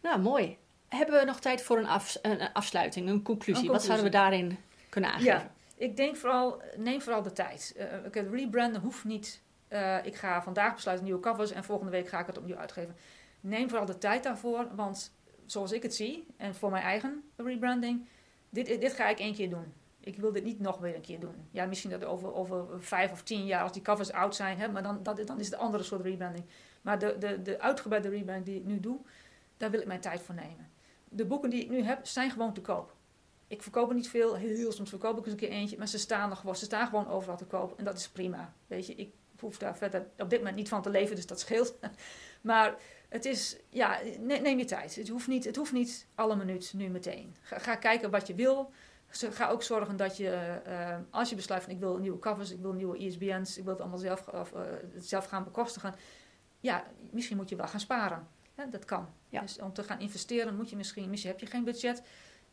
Nou, 0.00 0.20
mooi. 0.20 0.56
Hebben 0.88 1.18
we 1.18 1.24
nog 1.24 1.40
tijd 1.40 1.62
voor 1.62 1.78
een, 1.78 1.86
af, 1.86 2.18
een 2.22 2.40
een 2.42 2.52
afsluiting, 2.52 3.08
een 3.08 3.22
conclusie? 3.22 3.64
Een 3.66 3.72
Wat 3.72 3.82
zouden 3.82 4.04
we 4.04 4.10
daarin 4.10 4.58
kunnen 4.88 5.10
aangeven? 5.10 5.32
Ja, 5.32 5.50
ik 5.76 5.96
denk 5.96 6.16
vooral, 6.16 6.62
neem 6.76 7.00
vooral 7.00 7.22
de 7.22 7.32
tijd. 7.32 7.74
Het 8.02 8.16
rebranden 8.30 8.80
hoeft 8.80 9.04
niet. 9.04 9.40
eh, 9.68 10.04
ik 10.04 10.14
ga 10.16 10.42
vandaag 10.42 10.74
besluiten 10.74 11.06
nieuwe 11.06 11.20
covers 11.20 11.50
en 11.50 11.64
volgende 11.64 11.90
week 11.92 12.08
ga 12.08 12.20
ik 12.20 12.26
het 12.26 12.38
opnieuw 12.38 12.56
uitgeven. 12.56 12.96
Neem 13.40 13.68
vooral 13.68 13.86
de 13.86 13.98
tijd 13.98 14.22
daarvoor, 14.22 14.66
want 14.74 15.12
zoals 15.46 15.72
ik 15.72 15.82
het 15.82 15.94
zie, 15.94 16.26
en 16.36 16.54
voor 16.54 16.70
mijn 16.70 16.82
eigen 16.82 17.22
rebranding, 17.36 18.06
dit, 18.50 18.66
dit 18.66 18.92
ga 18.92 19.08
ik 19.08 19.18
één 19.18 19.34
keer 19.34 19.50
doen. 19.50 19.72
Ik 20.00 20.16
wil 20.16 20.32
dit 20.32 20.44
niet 20.44 20.60
nog 20.60 20.78
weer 20.78 20.94
een 20.94 21.00
keer 21.00 21.20
doen. 21.20 21.34
Ja, 21.50 21.66
misschien 21.66 21.90
dat 21.90 22.04
over, 22.04 22.34
over 22.34 22.82
vijf 22.82 23.12
of 23.12 23.22
tien 23.22 23.46
jaar, 23.46 23.62
als 23.62 23.72
die 23.72 23.82
covers 23.82 24.12
oud 24.12 24.36
zijn, 24.36 24.58
hè, 24.58 24.68
maar 24.68 24.82
dan, 24.82 25.02
dan 25.02 25.18
is 25.18 25.44
het 25.44 25.54
een 25.54 25.60
andere 25.60 25.82
soort 25.82 26.02
rebranding. 26.02 26.44
Maar 26.82 26.98
de, 26.98 27.16
de, 27.18 27.42
de 27.42 27.60
uitgebreide 27.60 28.08
rebranding 28.08 28.46
die 28.46 28.56
ik 28.56 28.64
nu 28.64 28.80
doe, 28.80 28.98
daar 29.56 29.70
wil 29.70 29.80
ik 29.80 29.86
mijn 29.86 30.00
tijd 30.00 30.20
voor 30.20 30.34
nemen. 30.34 30.70
De 31.08 31.26
boeken 31.26 31.50
die 31.50 31.62
ik 31.62 31.70
nu 31.70 31.82
heb, 31.82 32.06
zijn 32.06 32.30
gewoon 32.30 32.52
te 32.52 32.60
koop. 32.60 32.94
ik 33.46 33.62
verkoop 33.62 33.88
er 33.88 33.94
niet 33.94 34.08
veel. 34.08 34.34
Heel 34.36 34.72
soms 34.72 34.88
verkoop 34.88 35.18
ik 35.18 35.24
eens 35.24 35.32
een 35.32 35.38
keer 35.38 35.48
eentje. 35.48 35.78
Maar 35.78 35.88
ze 35.88 35.98
staan 35.98 36.30
er 36.30 36.36
gewoon, 36.36 36.56
ze 36.56 36.64
staan 36.64 36.86
gewoon 36.86 37.08
overal 37.08 37.36
te 37.36 37.44
koop. 37.44 37.78
En 37.78 37.84
dat 37.84 37.96
is 37.96 38.08
prima. 38.08 38.54
Weet 38.66 38.86
je, 38.86 38.94
ik 38.94 39.10
hoef 39.40 39.58
daar 39.58 39.76
verder 39.76 40.06
op 40.18 40.30
dit 40.30 40.38
moment 40.38 40.56
niet 40.56 40.68
van 40.68 40.82
te 40.82 40.90
leven, 40.90 41.16
dus 41.16 41.26
dat 41.26 41.40
scheelt. 41.40 41.78
maar 42.40 42.74
het 43.10 43.24
is, 43.24 43.56
ja, 43.68 43.98
neem 44.18 44.58
je 44.58 44.64
tijd. 44.64 44.94
Het 44.94 45.08
hoeft 45.08 45.28
niet, 45.28 45.44
het 45.44 45.56
hoeft 45.56 45.72
niet 45.72 46.06
alle 46.14 46.36
minuut 46.36 46.72
nu 46.76 46.88
meteen. 46.88 47.36
Ga, 47.40 47.58
ga 47.58 47.74
kijken 47.74 48.10
wat 48.10 48.26
je 48.26 48.34
wil. 48.34 48.72
Ga 49.08 49.48
ook 49.48 49.62
zorgen 49.62 49.96
dat 49.96 50.16
je, 50.16 50.60
uh, 50.68 50.96
als 51.10 51.30
je 51.30 51.36
besluit 51.36 51.62
van 51.62 51.72
ik 51.72 51.78
wil 51.78 51.96
nieuwe 51.96 52.18
covers, 52.18 52.50
ik 52.50 52.60
wil 52.60 52.72
nieuwe 52.72 52.98
ISBN's, 52.98 53.56
ik 53.56 53.64
wil 53.64 53.72
het 53.72 53.80
allemaal 53.80 53.98
zelf, 53.98 54.28
of, 54.28 54.52
uh, 54.52 54.60
zelf 54.96 55.24
gaan 55.24 55.44
bekostigen. 55.44 55.94
Ja, 56.60 56.84
misschien 57.10 57.36
moet 57.36 57.48
je 57.48 57.56
wel 57.56 57.68
gaan 57.68 57.80
sparen. 57.80 58.28
Ja, 58.56 58.66
dat 58.66 58.84
kan. 58.84 59.08
Ja. 59.28 59.40
Dus 59.40 59.58
om 59.58 59.72
te 59.72 59.82
gaan 59.82 60.00
investeren 60.00 60.56
moet 60.56 60.70
je 60.70 60.76
misschien, 60.76 61.10
misschien 61.10 61.30
heb 61.30 61.40
je 61.40 61.46
geen 61.46 61.64
budget. 61.64 62.02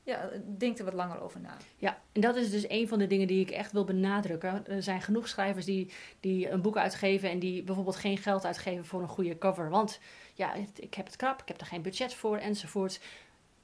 Ja, 0.04 0.30
denk 0.58 0.78
er 0.78 0.86
wat 0.86 0.94
langer 0.94 1.22
over 1.22 1.40
na. 1.40 1.58
Ja, 1.78 2.02
en 2.12 2.22
dat 2.22 2.36
is 2.36 2.52
dus 2.52 2.70
een 2.70 2.88
van 2.88 3.00
de 3.00 3.08
dingen 3.08 3.28
die 3.28 3.42
ik 3.42 3.50
echt 3.50 3.72
wil 3.72 3.84
benadrukken. 3.84 4.68
Er 4.68 4.84
zijn 4.84 5.02
genoeg 5.02 5.28
schrijvers 5.28 5.66
die, 5.66 5.92
die 6.20 6.50
een 6.50 6.62
boek 6.62 6.78
uitgeven 6.78 7.30
en 7.30 7.40
die 7.40 7.64
bijvoorbeeld 7.64 7.96
geen 7.96 8.18
geld 8.18 8.46
uitgeven 8.46 8.86
voor 8.86 9.02
een 9.02 9.08
goede 9.08 9.38
cover. 9.38 9.70
Want 9.70 10.00
ja, 10.38 10.54
ik 10.76 10.94
heb 10.94 11.06
het 11.06 11.16
krap, 11.16 11.42
ik 11.42 11.48
heb 11.48 11.62
er 11.62 11.66
geen 11.66 11.82
budget 11.82 12.14
voor 12.14 12.38
enzovoort. 12.38 13.00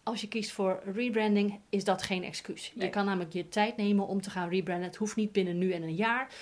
Als 0.03 0.21
je 0.21 0.27
kiest 0.27 0.51
voor 0.51 0.81
rebranding, 0.93 1.59
is 1.69 1.83
dat 1.83 2.01
geen 2.01 2.23
excuus. 2.23 2.71
Je 2.75 2.89
kan 2.89 3.05
namelijk 3.05 3.33
je 3.33 3.49
tijd 3.49 3.77
nemen 3.77 4.07
om 4.07 4.21
te 4.21 4.29
gaan 4.29 4.49
rebranden. 4.49 4.85
Het 4.85 4.95
hoeft 4.95 5.15
niet 5.15 5.31
binnen 5.31 5.57
nu 5.57 5.71
en 5.71 5.83
een 5.83 5.95
jaar. 5.95 6.33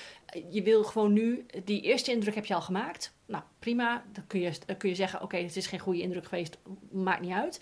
Je 0.50 0.64
wil 0.64 0.84
gewoon 0.84 1.14
nu, 1.14 1.46
die 1.64 1.82
eerste 1.82 2.12
indruk 2.12 2.36
heb 2.36 2.46
je 2.46 2.54
al 2.54 2.62
gemaakt. 2.62 3.14
Nou, 3.26 3.44
prima. 3.60 4.04
Dan 4.12 4.28
kun 4.28 4.40
je, 4.40 4.52
dan 4.66 4.78
kun 4.78 4.90
je 4.90 4.96
zeggen, 4.96 5.22
oké, 5.22 5.38
het 5.38 5.56
is 5.56 5.68
geen 5.68 5.80
goede 5.80 6.02
indruk 6.02 6.26
geweest. 6.26 6.58
Maakt 6.92 7.22
niet 7.22 7.32
uit 7.32 7.60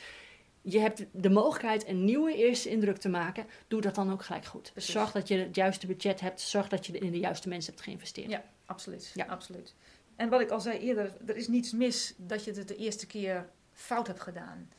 je 0.62 0.80
hebt 0.80 1.06
de 1.12 1.30
mogelijkheid 1.30 1.88
een 1.88 2.04
nieuwe 2.04 2.36
eerste 2.36 2.70
indruk 2.70 2.98
te 2.98 3.10
maken. 3.10 3.46
Doe 3.68 3.82
dat 3.82 3.96
dan 3.96 4.12
ook 4.12 4.24
gelijk 4.24 4.46
goed. 4.46 4.72
Zorg 4.76 5.12
dat 5.12 5.28
je 5.28 5.38
het 5.38 5.56
juiste 5.56 5.88
budget 5.88 6.20
hebt. 6.20 6.42
Zorg 6.42 6.68
dat 6.68 6.86
je 6.86 6.98
in 6.98 7.12
de 7.12 7.20
juiste 7.20 7.50
mensen 7.50 7.74
hebt 7.74 7.84
geïnvesteerd. 7.84 8.30
Ja, 8.30 8.44
absoluut. 8.66 9.12
Ja. 9.16 9.26
absoluut. 9.26 9.76
En 10.20 10.30
wat 10.30 10.42
ik 10.42 10.50
al 10.50 10.60
zei 10.60 10.80
eerder, 10.80 11.14
er 11.26 11.36
is 11.36 11.48
niets 11.48 11.72
mis 11.72 12.14
dat 12.18 12.44
je 12.44 12.52
het 12.52 12.68
de 12.68 12.76
eerste 12.76 13.08
keer 13.08 13.50
fout 13.72 14.08
hebt 14.08 14.20
gedaan. 14.20 14.70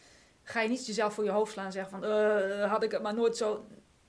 Ga 0.43 0.61
je 0.61 0.69
niet 0.69 0.87
jezelf 0.87 1.15
voor 1.15 1.25
je 1.25 1.31
hoofd 1.31 1.53
slaan 1.53 1.67
en 1.67 1.73
zeggen 1.73 2.01
van, 2.01 2.11
uh, 2.11 2.71
had 2.71 2.83
ik 2.83 2.91
het 2.91 3.03
maar 3.03 3.15
nooit 3.15 3.37
zo. 3.37 3.67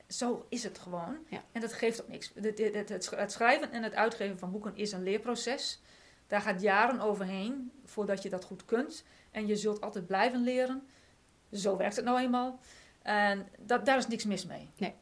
Zo 0.08 0.46
is 0.50 0.64
het 0.64 0.80
gewoon. 0.80 1.18
Ja. 1.30 1.44
En 1.52 1.62
dat 1.62 1.74
geeft 1.74 2.02
ook 2.02 2.08
niks. 2.08 2.32
Het, 2.34 2.58
het, 2.74 3.10
het, 3.10 3.32
schrijven 3.32 3.72
en 3.72 3.84
het 3.84 3.94
uitgeven 3.94 4.40
van 4.40 4.52
boeken 4.52 4.76
is 4.76 4.92
een 4.92 5.04
leerproces. 5.04 5.82
Daar 6.28 6.42
gaat 6.42 6.62
jaren 6.62 7.00
overheen 7.00 7.72
voordat 7.86 8.24
je 8.24 8.30
dat 8.30 8.44
goed 8.44 8.66
kunt. 8.66 9.04
En 9.32 9.48
je 9.48 9.56
zult 9.56 9.82
altijd 9.82 10.08
blijven 10.08 10.44
leren. 10.44 10.88
Zo 11.52 11.78
werkt 11.78 11.96
het 11.96 12.06
nou 12.06 12.20
eenmaal. 12.20 12.60
En 13.02 13.48
dat, 13.60 13.86
daar 13.86 13.98
is 13.98 14.08
niks 14.08 14.26
mis 14.26 14.46
mee. 14.46 14.70
Nee. 14.78 14.96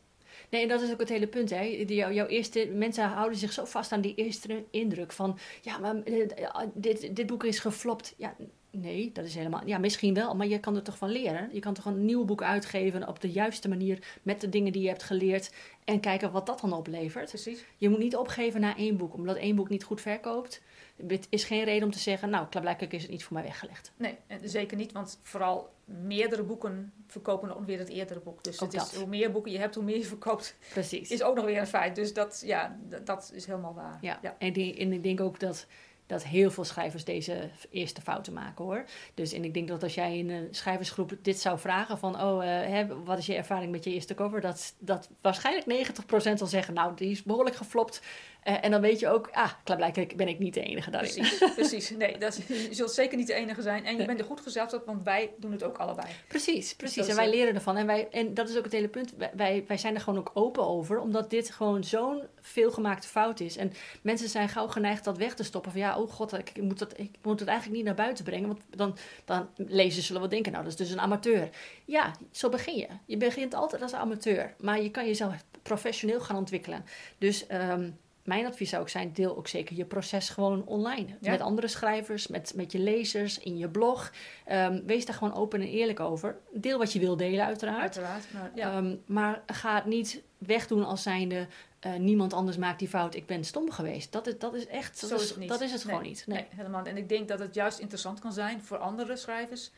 Nee, 0.49 0.61
en 0.61 0.67
dat 0.67 0.81
is 0.81 0.91
ook 0.91 0.99
het 0.99 1.09
hele 1.09 1.27
punt. 1.27 1.49
Hè. 1.49 1.83
Jouw, 1.87 2.11
jouw 2.11 2.25
eerste, 2.25 2.69
mensen 2.73 3.03
houden 3.03 3.37
zich 3.37 3.51
zo 3.51 3.65
vast 3.65 3.91
aan 3.91 4.01
die 4.01 4.15
eerste 4.15 4.63
indruk 4.69 5.11
van... 5.11 5.37
Ja, 5.61 5.77
maar 5.77 5.95
eh, 6.03 6.61
dit, 6.73 7.15
dit 7.15 7.25
boek 7.25 7.43
is 7.43 7.59
geflopt. 7.59 8.13
Ja, 8.17 8.35
nee, 8.71 9.11
dat 9.13 9.25
is 9.25 9.35
helemaal... 9.35 9.61
Ja, 9.65 9.77
misschien 9.77 10.13
wel, 10.13 10.35
maar 10.35 10.47
je 10.47 10.59
kan 10.59 10.75
er 10.75 10.83
toch 10.83 10.97
van 10.97 11.09
leren. 11.09 11.49
Je 11.53 11.59
kan 11.59 11.73
toch 11.73 11.85
een 11.85 12.05
nieuw 12.05 12.25
boek 12.25 12.43
uitgeven 12.43 13.07
op 13.07 13.21
de 13.21 13.31
juiste 13.31 13.69
manier... 13.69 14.19
met 14.23 14.41
de 14.41 14.49
dingen 14.49 14.71
die 14.71 14.81
je 14.81 14.87
hebt 14.87 15.03
geleerd... 15.03 15.53
en 15.83 15.99
kijken 15.99 16.31
wat 16.31 16.45
dat 16.45 16.61
dan 16.61 16.73
oplevert. 16.73 17.29
Precies. 17.29 17.63
Je 17.77 17.89
moet 17.89 17.99
niet 17.99 18.15
opgeven 18.15 18.61
na 18.61 18.77
één 18.77 18.97
boek. 18.97 19.13
Omdat 19.13 19.35
één 19.35 19.55
boek 19.55 19.69
niet 19.69 19.83
goed 19.83 20.01
verkoopt... 20.01 20.61
Het 21.07 21.27
is 21.29 21.43
geen 21.43 21.63
reden 21.63 21.83
om 21.83 21.91
te 21.91 21.99
zeggen, 21.99 22.29
nou, 22.29 22.47
klaarblijkelijk 22.47 22.93
is 22.93 23.01
het 23.01 23.11
niet 23.11 23.23
voor 23.23 23.33
mij 23.33 23.43
weggelegd. 23.43 23.91
Nee, 23.97 24.17
zeker 24.43 24.77
niet, 24.77 24.91
want 24.91 25.19
vooral 25.21 25.69
meerdere 25.89 26.43
boeken 26.43 26.93
verkopen 27.07 27.47
nog 27.47 27.65
weer 27.65 27.79
het 27.79 27.89
eerdere 27.89 28.19
boek. 28.19 28.43
Dus 28.43 28.59
het 28.59 28.73
is, 28.73 28.95
hoe 28.95 29.07
meer 29.07 29.31
boeken 29.31 29.51
je 29.51 29.57
hebt, 29.57 29.75
hoe 29.75 29.83
meer 29.83 29.97
je 29.97 30.05
verkoopt. 30.05 30.55
Precies. 30.69 31.11
Is 31.11 31.23
ook 31.23 31.35
nog 31.35 31.45
weer 31.45 31.59
een 31.59 31.67
feit. 31.67 31.95
Dus 31.95 32.13
dat, 32.13 32.41
ja, 32.45 32.77
dat 33.03 33.31
is 33.33 33.45
helemaal 33.45 33.73
waar. 33.73 33.97
Ja, 34.01 34.35
En, 34.37 34.53
die, 34.53 34.77
en 34.77 34.93
ik 34.93 35.03
denk 35.03 35.21
ook 35.21 35.39
dat 35.39 35.67
dat 36.09 36.23
heel 36.23 36.51
veel 36.51 36.63
schrijvers 36.63 37.03
deze 37.03 37.49
eerste 37.69 38.01
fouten 38.01 38.33
maken 38.33 38.65
hoor. 38.65 38.85
Dus 39.13 39.33
en 39.33 39.43
ik 39.43 39.53
denk 39.53 39.67
dat 39.67 39.83
als 39.83 39.93
jij 39.93 40.17
in 40.17 40.29
een 40.29 40.47
schrijversgroep 40.51 41.17
dit 41.21 41.39
zou 41.39 41.59
vragen 41.59 41.97
van 41.97 42.21
oh, 42.21 42.43
uh, 42.43 42.49
hè, 42.49 43.03
wat 43.03 43.17
is 43.17 43.25
je 43.25 43.35
ervaring 43.35 43.71
met 43.71 43.83
je 43.83 43.93
eerste 43.93 44.13
cover? 44.13 44.41
Dat, 44.41 44.73
dat 44.79 45.09
waarschijnlijk 45.21 45.89
90% 45.89 46.33
zal 46.33 46.47
zeggen, 46.47 46.73
nou, 46.73 46.95
die 46.95 47.11
is 47.11 47.23
behoorlijk 47.23 47.55
geflopt. 47.55 48.01
Uh, 48.49 48.55
en 48.61 48.71
dan 48.71 48.81
weet 48.81 48.99
je 48.99 49.07
ook, 49.07 49.29
ah, 49.31 49.51
klaarblijkelijk 49.63 50.15
ben 50.15 50.27
ik 50.27 50.39
niet 50.39 50.53
de 50.53 50.61
enige 50.61 50.91
daarin. 50.91 51.11
Precies, 51.13 51.53
precies. 51.55 51.89
Nee, 51.89 52.17
dat, 52.17 52.35
je 52.47 52.67
zult 52.71 52.91
zeker 52.91 53.17
niet 53.17 53.27
de 53.27 53.33
enige 53.33 53.61
zijn. 53.61 53.85
En 53.85 53.97
je 53.97 54.05
bent 54.05 54.19
er 54.19 54.25
goed 54.25 54.41
gezelschap, 54.41 54.85
want 54.85 55.03
wij 55.03 55.31
doen 55.37 55.51
het 55.51 55.63
ook 55.63 55.77
allebei. 55.77 56.07
Precies, 56.27 56.67
dus 56.67 56.75
precies. 56.75 57.07
en 57.07 57.15
wij 57.15 57.29
leren 57.29 57.55
ervan. 57.55 57.77
En, 57.77 57.85
wij, 57.85 58.07
en 58.11 58.33
dat 58.33 58.49
is 58.49 58.57
ook 58.57 58.63
het 58.63 58.73
hele 58.73 58.87
punt. 58.87 59.13
Wij, 59.33 59.63
wij 59.67 59.77
zijn 59.77 59.95
er 59.95 60.01
gewoon 60.01 60.19
ook 60.19 60.31
open 60.33 60.67
over, 60.67 60.99
omdat 60.99 61.29
dit 61.29 61.51
gewoon 61.51 61.83
zo'n 61.83 62.23
veelgemaakte 62.41 63.07
fout 63.07 63.39
is. 63.39 63.57
En 63.57 63.73
mensen 64.01 64.29
zijn 64.29 64.49
gauw 64.49 64.67
geneigd 64.67 65.03
dat 65.03 65.17
weg 65.17 65.35
te 65.35 65.43
stoppen. 65.43 65.71
Van 65.71 65.81
ja, 65.81 65.99
oh 65.99 66.11
god, 66.11 66.37
ik 66.37 66.61
moet, 66.61 66.79
dat, 66.79 66.99
ik 66.99 67.15
moet 67.21 67.39
het 67.39 67.49
eigenlijk 67.49 67.77
niet 67.77 67.87
naar 67.87 68.05
buiten 68.05 68.23
brengen. 68.23 68.47
Want 68.47 68.61
dan, 68.69 68.97
dan 69.25 69.49
lezen 69.55 70.03
zullen 70.03 70.21
wel 70.21 70.29
denken, 70.29 70.51
nou, 70.51 70.63
dat 70.63 70.73
is 70.73 70.79
dus 70.79 70.91
een 70.91 70.99
amateur. 70.99 71.49
Ja, 71.85 72.15
zo 72.31 72.49
begin 72.49 72.75
je. 72.75 72.87
Je 73.05 73.17
begint 73.17 73.53
altijd 73.53 73.81
als 73.81 73.93
amateur. 73.93 74.53
Maar 74.59 74.81
je 74.81 74.91
kan 74.91 75.05
jezelf 75.05 75.33
professioneel 75.63 76.19
gaan 76.19 76.37
ontwikkelen. 76.37 76.85
Dus... 77.17 77.45
Um, 77.51 77.97
mijn 78.29 78.45
advies 78.45 78.69
zou 78.69 78.81
ook 78.81 78.89
zijn, 78.89 79.13
deel 79.13 79.37
ook 79.37 79.47
zeker 79.47 79.75
je 79.75 79.85
proces 79.85 80.29
gewoon 80.29 80.65
online. 80.65 81.07
Met 81.21 81.41
andere 81.41 81.67
schrijvers, 81.67 82.27
met, 82.27 82.53
met 82.55 82.71
je 82.71 82.79
lezers, 82.79 83.39
in 83.39 83.57
je 83.57 83.69
blog. 83.69 84.11
Ehm, 84.45 84.81
wees 84.85 85.05
daar 85.05 85.15
gewoon 85.15 85.33
open 85.33 85.61
en 85.61 85.67
eerlijk 85.67 85.99
over. 85.99 86.37
Deel 86.51 86.77
wat 86.77 86.93
je 86.93 86.99
wil 86.99 87.17
delen, 87.17 87.45
uiteraard. 87.45 87.81
Uiteraard, 87.81 88.33
maar, 88.33 88.51
ja. 88.55 88.71
Ehm, 88.71 88.95
maar 89.05 89.41
ga 89.45 89.75
het 89.75 89.85
niet 89.85 90.21
wegdoen 90.37 90.85
als 90.85 91.03
zijnde... 91.03 91.47
Uh, 91.85 91.95
niemand 91.95 92.33
anders 92.33 92.57
maakt 92.57 92.79
die 92.79 92.87
fout, 92.87 93.15
ik 93.15 93.25
ben 93.25 93.43
stom 93.43 93.71
geweest. 93.71 94.11
Dat 94.11 94.27
is, 94.27 94.39
dat 94.39 94.53
is 94.53 94.67
echt, 94.67 95.01
dat, 95.01 95.09
Zo 95.09 95.15
is, 95.15 95.29
het, 95.29 95.47
dat 95.47 95.61
is 95.61 95.71
het 95.71 95.83
gewoon 95.83 96.01
niet. 96.01 96.23
Nee. 96.27 96.37
nee, 96.37 96.47
helemaal 96.49 96.85
En 96.85 96.97
ik 96.97 97.09
denk 97.09 97.27
dat 97.27 97.39
het 97.39 97.55
juist 97.55 97.79
interessant 97.79 98.19
kan 98.19 98.33
zijn 98.33 98.61
voor 98.61 98.77
andere 98.77 99.15
schrijvers 99.15 99.71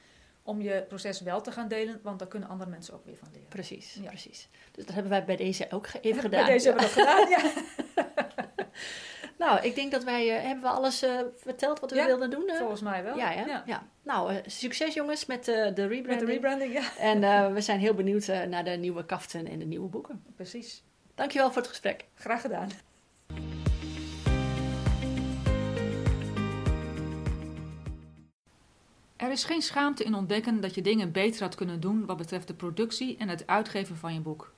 om 0.44 0.62
je 0.62 0.86
proces 0.88 1.22
wel 1.22 1.42
te 1.42 1.52
gaan 1.52 1.68
delen, 1.68 2.00
want 2.04 2.20
daar 2.20 2.28
kunnen 2.28 2.50
andere 2.50 2.70
mensen 2.70 2.94
ook 2.94 3.06
weer 3.06 3.18
van 3.18 3.28
leren. 3.32 3.48
Precies, 3.48 4.00
precies. 4.06 4.50
Dus 4.72 4.86
dat 4.86 4.94
hebben 4.94 5.12
wij 5.12 5.26
bij 5.26 5.36
deze 5.36 5.68
ook 5.72 5.88
even 6.02 6.22
gedaan. 6.30 6.46
Bij 6.46 6.54
deze 6.54 6.68
hebben 6.68 6.88
we 6.88 6.94
dat 6.96 7.06
gedaan, 7.06 7.30
ja. 7.30 7.52
nou, 9.38 9.62
ik 9.62 9.76
denk 9.76 9.92
dat 9.92 10.04
wij, 10.04 10.38
uh, 10.38 10.46
hebben 10.46 10.64
we 10.64 10.70
alles 10.70 11.04
uh, 11.04 11.20
verteld 11.38 11.80
wat 11.80 11.92
we 11.92 11.98
ja, 11.98 12.06
wilden 12.06 12.30
doen? 12.30 12.50
Uh? 12.50 12.58
volgens 12.58 12.82
mij 12.82 13.04
wel. 13.04 13.18
Ja, 13.18 13.32
ja. 13.32 13.64
ja. 13.66 13.84
Nou, 14.04 14.40
succes 14.46 14.94
jongens 14.94 15.26
met 15.26 15.46
de 15.46 15.64
rebranding. 15.64 16.08
Met 16.08 16.20
de 16.20 16.26
rebranding, 16.26 16.74
ja. 16.74 16.98
En 16.98 17.54
we 17.54 17.62
zijn 17.62 17.80
heel 17.80 17.94
benieuwd 17.94 18.28
naar 18.28 18.64
de 18.64 18.72
nieuwe 18.72 19.06
kaften 19.06 19.48
en 19.48 19.60
de 19.60 19.66
nieuwe 19.66 19.88
boeken. 19.88 20.24
Precies. 20.36 20.84
Dankjewel 21.16 21.48
voor 21.52 21.62
het 21.62 21.70
gesprek. 21.70 22.06
Graag 22.16 22.42
gedaan. 22.42 22.70
Er 29.22 29.32
is 29.32 29.44
geen 29.44 29.62
schaamte 29.62 30.04
in 30.04 30.16
ontdekken 30.16 30.62
dat 30.62 30.76
je 30.76 30.82
dingen 30.82 31.12
beter 31.12 31.42
had 31.42 31.56
kunnen 31.56 31.80
doen 31.80 32.06
wat 32.06 32.18
betreft 32.18 32.48
de 32.48 32.54
productie 32.54 33.18
en 33.18 33.30
het 33.30 33.48
uitgeven 33.48 33.98
van 33.98 34.14
je 34.14 34.20
boek. 34.20 34.54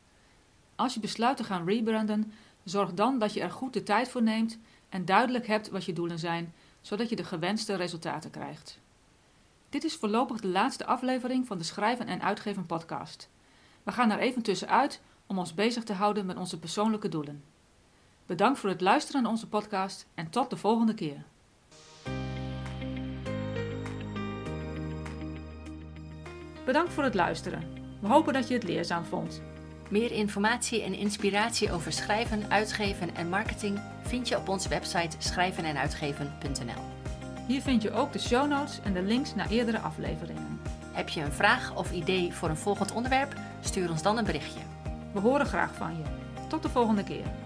Als 0.76 0.94
je 0.94 1.00
besluit 1.00 1.38
te 1.38 1.44
gaan 1.44 1.66
rebranden, 1.68 2.34
zorg 2.64 2.94
dan 2.94 3.20
dat 3.20 3.34
je 3.34 3.42
er 3.42 3.52
goed 3.52 3.74
de 3.74 3.84
tijd 3.84 4.10
voor 4.10 4.24
neemt 4.24 4.58
en 4.90 5.06
duidelijk 5.06 5.48
hebt 5.48 5.70
wat 5.70 5.86
je 5.86 5.94
doelen 5.94 6.20
zijn, 6.20 6.54
zodat 6.82 7.10
je 7.10 7.16
de 7.16 7.24
gewenste 7.24 7.76
resultaten 7.76 8.30
krijgt. 8.30 8.80
Dit 9.70 9.84
is 9.84 9.96
voorlopig 9.96 10.40
de 10.40 10.48
laatste 10.48 10.86
aflevering 10.86 11.48
van 11.48 11.58
de 11.58 11.64
Schrijven 11.64 12.08
en 12.08 12.22
Uitgeven 12.22 12.66
podcast. 12.66 13.30
We 13.84 13.92
gaan 13.92 14.12
er 14.12 14.20
even 14.20 14.42
tussenuit 14.42 15.02
om 15.26 15.38
ons 15.38 15.54
bezig 15.54 15.84
te 15.84 15.94
houden 15.94 16.26
met 16.26 16.38
onze 16.38 16.60
persoonlijke 16.60 17.10
doelen. 17.10 17.44
Bedankt 18.26 18.60
voor 18.60 18.70
het 18.70 18.82
luisteren 18.82 19.22
naar 19.22 19.32
onze 19.32 19.48
podcast 19.48 20.08
en 20.14 20.30
tot 20.30 20.50
de 20.50 20.58
volgende 20.58 20.94
keer. 20.94 21.24
Bedankt 26.66 26.94
voor 26.94 27.04
het 27.04 27.14
luisteren. 27.14 27.64
We 28.00 28.08
hopen 28.08 28.34
dat 28.34 28.48
je 28.48 28.54
het 28.54 28.64
leerzaam 28.64 29.06
vond. 29.06 29.42
Meer 29.94 30.12
informatie 30.12 30.84
en 30.84 30.94
inspiratie 30.94 31.72
over 31.72 31.92
schrijven, 31.92 32.52
uitgeven 32.52 33.16
en 33.16 33.30
marketing 33.30 33.80
vind 34.02 34.28
je 34.28 34.38
op 34.38 34.50
onze 34.50 34.70
website 34.70 35.16
schrijvenenuitgeven.nl. 35.20 36.84
Hier 37.48 37.62
vind 37.62 37.82
je 37.82 37.92
ook 37.92 38.14
de 38.14 38.20
show 38.20 38.50
notes 38.50 38.80
en 38.84 38.94
de 38.94 39.02
links 39.02 39.36
naar 39.36 39.50
eerdere 39.50 39.80
afleveringen. 39.80 40.60
Heb 40.92 41.10
je 41.10 41.22
een 41.22 41.32
vraag 41.32 41.76
of 41.76 41.92
idee 41.92 42.34
voor 42.34 42.50
een 42.50 42.58
volgend 42.58 42.92
onderwerp? 42.92 43.36
Stuur 43.62 43.90
ons 43.90 44.02
dan 44.02 44.18
een 44.18 44.26
berichtje. 44.26 44.60
We 45.12 45.20
horen 45.20 45.46
graag 45.46 45.76
van 45.76 45.98
je. 45.98 46.04
Tot 46.48 46.64
de 46.64 46.70
volgende 46.70 47.04
keer. 47.04 47.43